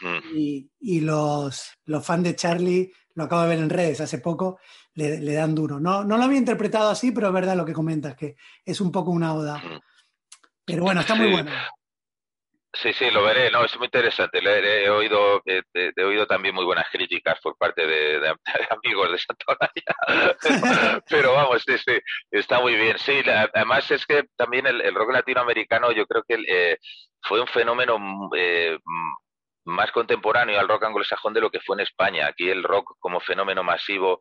[0.00, 0.36] Mm.
[0.36, 4.58] y, y los, los fans de Charlie, lo acabo de ver en redes hace poco,
[4.94, 5.78] le, le dan duro.
[5.80, 8.90] No, no lo había interpretado así, pero es verdad lo que comentas, que es un
[8.92, 9.58] poco una oda.
[9.58, 9.80] Mm.
[10.64, 11.32] Pero bueno, está muy Sí.
[11.32, 11.50] bueno.
[12.76, 14.42] Sí, sí, lo veré, no, es muy interesante.
[14.42, 18.34] Le- he oído, he, he- he oído también muy buenas críticas por parte de, de-
[18.44, 21.02] de amigos de Santaolalla.
[21.08, 21.92] Pero vamos, sí, sí,
[22.32, 22.98] está muy bien.
[22.98, 26.78] Sí, la- además es que también el, el rock latinoamericano, yo creo que eh,
[27.22, 29.12] fue un fenómeno mm, eh, mm,
[29.64, 32.26] más contemporáneo al rock anglosajón de lo que fue en España.
[32.26, 34.20] Aquí el rock como fenómeno masivo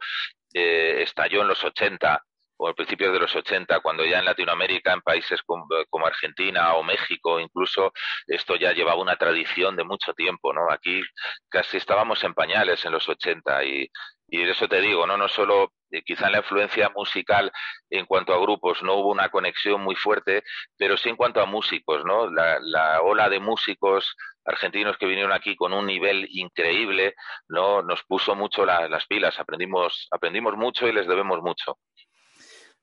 [0.53, 2.23] eh, estalló en los 80
[2.57, 6.75] o al principio de los 80, cuando ya en Latinoamérica, en países como, como Argentina
[6.75, 7.91] o México, incluso
[8.27, 10.71] esto ya llevaba una tradición de mucho tiempo, ¿no?
[10.71, 11.01] Aquí
[11.49, 13.89] casi estábamos en pañales en los 80 y,
[14.27, 15.17] y eso te digo, ¿no?
[15.17, 17.51] No solo eh, quizá en la influencia musical
[17.89, 20.43] en cuanto a grupos no hubo una conexión muy fuerte,
[20.77, 22.29] pero sí en cuanto a músicos, ¿no?
[22.29, 24.15] La, la ola de músicos
[24.45, 27.15] argentinos que vinieron aquí con un nivel increíble,
[27.47, 27.81] ¿no?
[27.81, 31.77] Nos puso mucho la- las pilas, aprendimos, aprendimos mucho y les debemos mucho.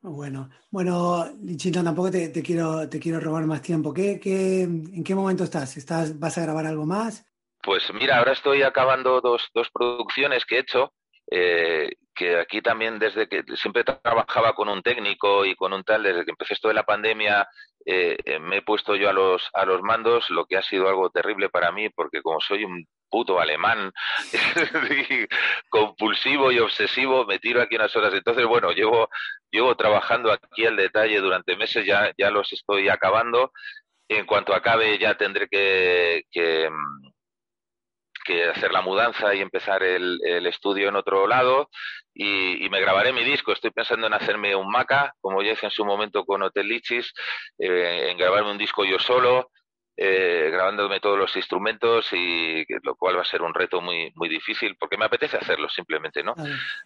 [0.03, 3.93] Bueno, bueno, Lichito, tampoco te, te quiero, te quiero robar más tiempo.
[3.93, 5.77] ¿Qué, qué, ¿En qué momento estás?
[5.77, 6.19] ¿Estás?
[6.19, 7.27] ¿Vas a grabar algo más?
[7.63, 10.95] Pues mira, ahora estoy acabando dos, dos producciones que he hecho,
[11.31, 16.03] eh, que aquí también desde que siempre trabajaba con un técnico y con un tal,
[16.03, 17.47] desde que empecé esto de la pandemia,
[17.87, 20.89] eh, eh, me he puesto yo a los, a los mandos, lo que ha sido
[20.89, 23.93] algo terrible para mí, porque como soy un puto alemán
[25.69, 28.15] compulsivo y obsesivo, me tiro aquí unas horas.
[28.15, 29.09] Entonces, bueno, llevo,
[29.51, 33.53] llevo trabajando aquí al detalle durante meses, ya, ya los estoy acabando.
[34.09, 37.11] En cuanto acabe ya tendré que, que, mm,
[38.31, 41.69] que hacer la mudanza y empezar el, el estudio en otro lado
[42.15, 43.53] y, y me grabaré mi disco.
[43.53, 47.13] Estoy pensando en hacerme un maca, como ya hice en su momento con Hotel Lichis,
[47.59, 49.51] eh, en grabarme un disco yo solo,
[49.97, 54.29] eh, grabándome todos los instrumentos y lo cual va a ser un reto muy muy
[54.29, 56.35] difícil porque me apetece hacerlo simplemente, ¿no?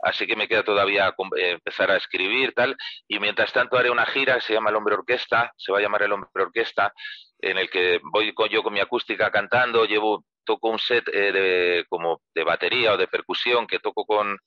[0.02, 2.76] Así que me queda todavía eh, empezar a escribir tal
[3.06, 5.82] y mientras tanto haré una gira que se llama El Hombre Orquesta, se va a
[5.82, 6.92] llamar El Hombre Orquesta,
[7.40, 11.32] en el que voy con, yo con mi acústica cantando, llevo toco un set eh,
[11.32, 14.38] de como de batería o de percusión que toco con,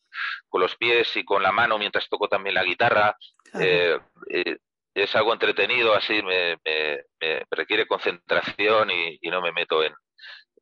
[0.48, 3.16] con los pies y con la mano mientras toco también la guitarra.
[3.60, 4.58] Eh, eh,
[4.94, 9.94] es algo entretenido, así me, me- me requiere concentración y, y no me meto en,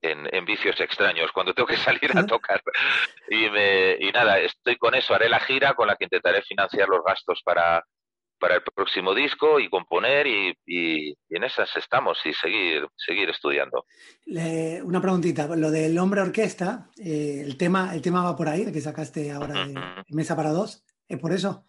[0.01, 2.61] en, en vicios extraños cuando tengo que salir a tocar.
[3.29, 6.89] Y, me, y nada, estoy con eso, haré la gira con la que intentaré financiar
[6.89, 7.83] los gastos para,
[8.45, 13.27] para el próximo disco y componer y, y- y en esas estamos y seguir, seguir
[13.27, 13.85] estudiando.
[14.27, 18.61] Le- una preguntita, lo del hombre orquesta, eh, el tema, el tema va por ahí,
[18.61, 19.73] el que sacaste ahora de.
[20.09, 21.65] Mesa para dos, ¿es por eso?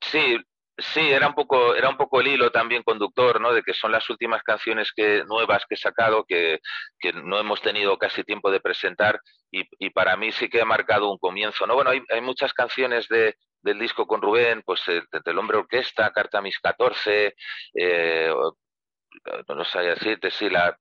[0.00, 0.38] Sí,
[0.78, 3.52] sí, era un poco, era un poco el hilo también conductor, ¿no?
[3.52, 6.60] De que son las últimas canciones que, nuevas que he sacado que,
[6.98, 9.20] que no hemos tenido casi tiempo de presentar
[9.50, 11.74] y, y para mí sí que ha marcado un comienzo, ¿no?
[11.74, 16.12] Bueno, hay, hay muchas canciones de, del disco con Rubén, pues eh, El Hombre Orquesta,
[16.12, 17.34] Carta mis 14,
[17.74, 18.32] eh,
[19.48, 20.76] no, sabía decirte, la,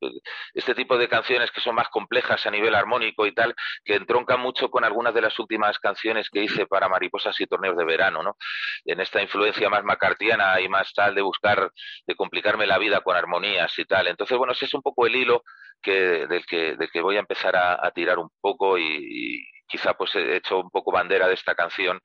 [0.53, 4.39] este tipo de canciones que son más complejas a nivel armónico y tal, que entroncan
[4.39, 8.23] mucho con algunas de las últimas canciones que hice para Mariposas y Torneos de Verano,
[8.23, 8.37] ¿no?
[8.85, 11.71] En esta influencia más macartiana y más tal de buscar,
[12.05, 14.07] de complicarme la vida con armonías y tal.
[14.07, 15.43] Entonces, bueno, ese es un poco el hilo
[15.81, 19.45] que, del, que, del que voy a empezar a, a tirar un poco y, y
[19.67, 21.99] quizá pues he hecho un poco bandera de esta canción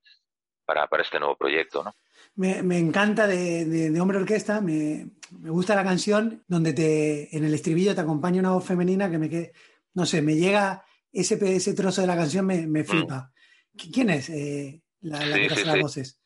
[0.64, 1.94] para, para este nuevo proyecto, ¿no?
[2.38, 5.10] Me, me encanta de, de, de Hombre Orquesta, me,
[5.40, 9.18] me, gusta la canción donde te, en el estribillo te acompaña una voz femenina que
[9.18, 9.52] me quede,
[9.94, 13.32] no sé, me llega ese, ese trozo de la canción, me, me flipa.
[13.74, 13.90] Mm.
[13.92, 15.82] ¿Quién es eh, la, la, sí, que hace sí, las sí.
[15.82, 16.20] voces?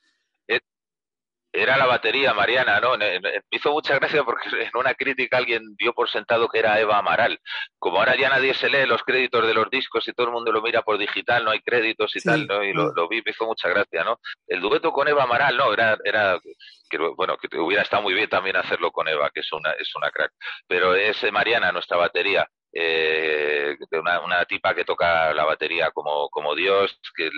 [1.52, 2.96] Era la batería, Mariana, ¿no?
[2.96, 6.98] Me hizo mucha gracia porque en una crítica alguien dio por sentado que era Eva
[6.98, 7.38] Amaral.
[7.78, 10.50] Como ahora ya nadie se lee los créditos de los discos y todo el mundo
[10.50, 12.62] lo mira por digital, no hay créditos y sí, tal, ¿no?
[12.64, 14.18] Y lo, lo, vi, me hizo mucha gracia, ¿no?
[14.46, 16.40] El dueto con Eva Amaral, no, era, era
[16.88, 19.94] que, bueno, que hubiera estado muy bien también hacerlo con Eva, que es una, es
[19.94, 20.32] una crack.
[20.66, 26.54] Pero es Mariana, nuestra batería eh, una, una, tipa que toca la batería como, como
[26.54, 27.30] Dios, que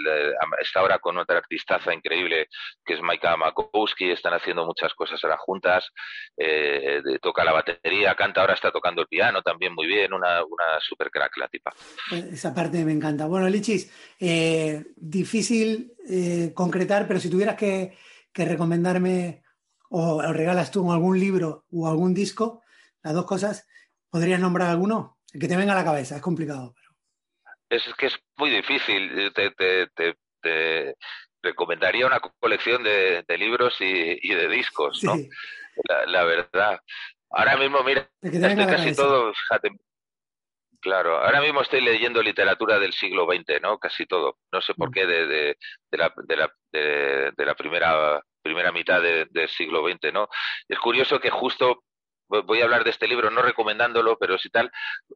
[0.60, 2.48] está ahora con otra artistaza increíble
[2.84, 5.90] que es Maika Makowski, están haciendo muchas cosas ahora juntas,
[6.36, 10.78] eh, toca la batería, canta, ahora está tocando el piano también muy bien, una, una
[10.80, 11.72] super crack la tipa.
[12.12, 13.26] Esa parte me encanta.
[13.26, 15.92] Bueno, Lichis, eh, difícil
[16.54, 17.96] concretar, pero si tuvieras que,
[18.32, 19.42] que recomendarme
[19.88, 22.62] o regalas tú algún libro o algún disco,
[23.02, 23.66] las dos cosas,
[24.10, 25.13] ¿podrías nombrar alguno?
[25.34, 26.74] El que te venga a la cabeza, es complicado.
[26.74, 26.90] Pero...
[27.68, 29.32] Es que es muy difícil.
[29.34, 30.96] Te, te, te, te
[31.42, 35.16] recomendaría una colección de, de libros y, y, de discos, ¿no?
[35.16, 35.28] Sí.
[35.88, 36.80] La, la, verdad.
[37.30, 39.70] Ahora mismo, mira, estoy casi todo, fíjate,
[40.84, 43.78] Claro, ahora mismo estoy leyendo literatura del siglo XX, ¿no?
[43.78, 44.36] Casi todo.
[44.52, 45.58] No sé por qué de, de,
[45.90, 50.28] de la, de, la, de, la primera, primera mitad de, del siglo XX, ¿no?
[50.68, 51.84] Es curioso que justo
[52.28, 54.70] voy a hablar de este libro no recomendándolo, pero si tal,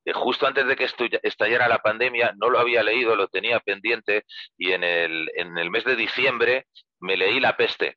[0.05, 0.89] eh, justo antes de que
[1.23, 4.25] estallara la pandemia, no lo había leído, lo tenía pendiente
[4.57, 6.67] y en el, en el mes de diciembre
[7.01, 7.97] me leí La peste.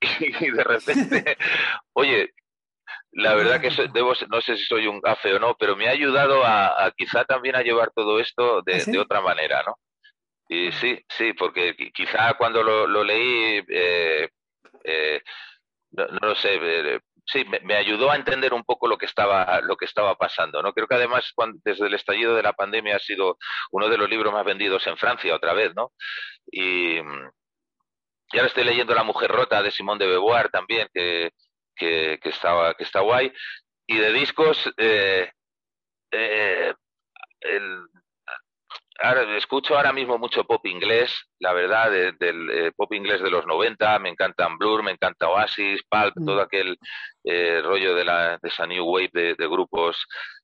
[0.40, 1.36] Y de repente,
[1.92, 2.32] oye,
[3.12, 5.92] la verdad que debo, no sé si soy un gafe o no, pero me ha
[5.92, 8.92] ayudado a, a quizá también a llevar todo esto de, ¿Ah, ¿Sí?
[8.92, 9.76] de otra manera, ¿no?
[10.48, 14.28] Y sí, sí, porque quizá cuando lo, lo leí, eh,
[14.84, 15.20] eh,
[15.90, 19.60] no, no, lo sé, eh, sí, me, ayudó a entender un poco lo que estaba,
[19.60, 20.72] lo que estaba pasando, ¿no?
[20.72, 23.38] Creo que además desde el estallido de la pandemia ha sido
[23.70, 25.92] uno de los libros más vendidos en Francia otra vez, ¿no?
[26.50, 31.32] Y, y ahora estoy leyendo La Mujer Rota de Simón de Beauvoir también, que,
[31.76, 33.32] que, que, está, que está guay.
[33.86, 35.30] Y de discos, eh,
[36.10, 36.74] eh,
[37.40, 37.88] el,
[38.98, 43.30] ahora, escucho ahora mismo mucho pop inglés, la verdad, de, del eh, pop inglés de
[43.30, 46.24] los 90, me encantan Blur, me encanta Oasis, Pulp, mm.
[46.24, 46.76] todo aquel
[47.24, 49.96] eh, rollo de, la, de esa new wave de, de, grupos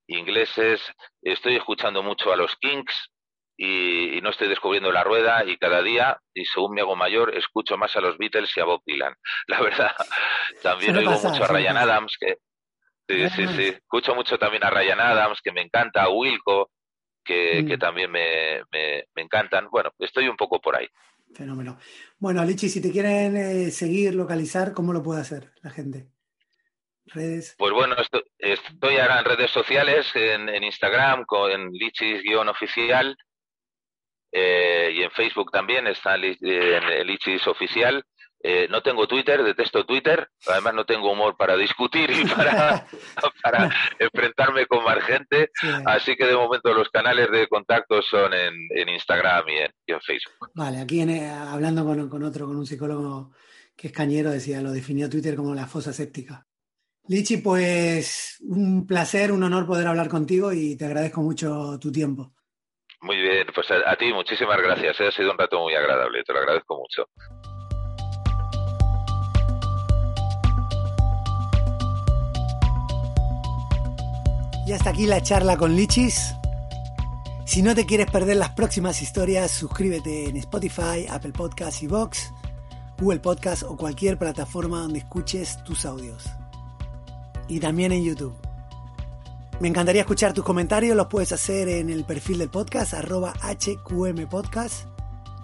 [0.06, 0.80] ingleses.
[1.22, 3.10] Estoy escuchando mucho a los Kinks
[3.56, 7.36] y, y, no estoy descubriendo la rueda y cada día, y según me hago mayor,
[7.36, 9.14] escucho más a los Beatles y a Bob Dylan.
[9.46, 9.94] La verdad,
[10.62, 12.36] también oigo pasa, mucho a Ryan Adams, que...
[13.06, 13.68] Sí, sí, sí.
[13.68, 16.70] Escucho mucho también a Ryan Adams, que me encanta, a Wilco,
[17.24, 17.66] que, mm.
[17.66, 19.68] que también me, me, me, encantan.
[19.70, 20.86] Bueno, estoy un poco por ahí.
[21.34, 21.78] Fenómeno.
[22.18, 26.08] Bueno, Lichi, si te quieren eh, seguir, localizar, ¿cómo lo puede hacer la gente?
[27.06, 27.54] Redes.
[27.58, 33.16] Pues bueno, estoy, estoy ahora en redes sociales, en, en Instagram, con lichis-oficial,
[34.36, 38.04] eh, y en Facebook también está en Lichis Oficial.
[38.46, 42.86] Eh, no tengo Twitter, detesto Twitter, además no tengo humor para discutir y para,
[43.42, 45.66] para enfrentarme con más gente, sí.
[45.86, 49.92] así que de momento los canales de contacto son en, en Instagram y en, y
[49.92, 50.50] en, Facebook.
[50.54, 53.32] Vale, aquí en, eh, hablando con, con, otro, con un psicólogo
[53.74, 56.46] que es cañero, decía, lo definió Twitter como la fosa séptica.
[57.08, 62.34] Lichi, pues un placer, un honor poder hablar contigo y te agradezco mucho tu tiempo.
[63.00, 66.34] Muy bien, pues a, a ti muchísimas gracias, ha sido un rato muy agradable, te
[66.34, 67.08] lo agradezco mucho.
[74.66, 76.34] Y hasta aquí la charla con Lichis.
[77.44, 82.32] Si no te quieres perder las próximas historias, suscríbete en Spotify, Apple Podcasts y Vox,
[82.98, 86.24] Google Podcasts o cualquier plataforma donde escuches tus audios.
[87.46, 88.34] Y también en YouTube.
[89.60, 94.26] Me encantaría escuchar tus comentarios, los puedes hacer en el perfil del podcast, arroba HQM
[94.28, 94.88] Podcast.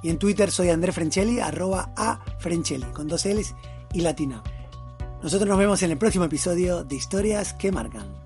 [0.03, 3.55] Y en Twitter soy André Frenchelli, arroba A Frenchelli, con dos L's
[3.93, 4.43] y latina.
[5.23, 8.20] Nosotros nos vemos en el próximo episodio de Historias que Marcan.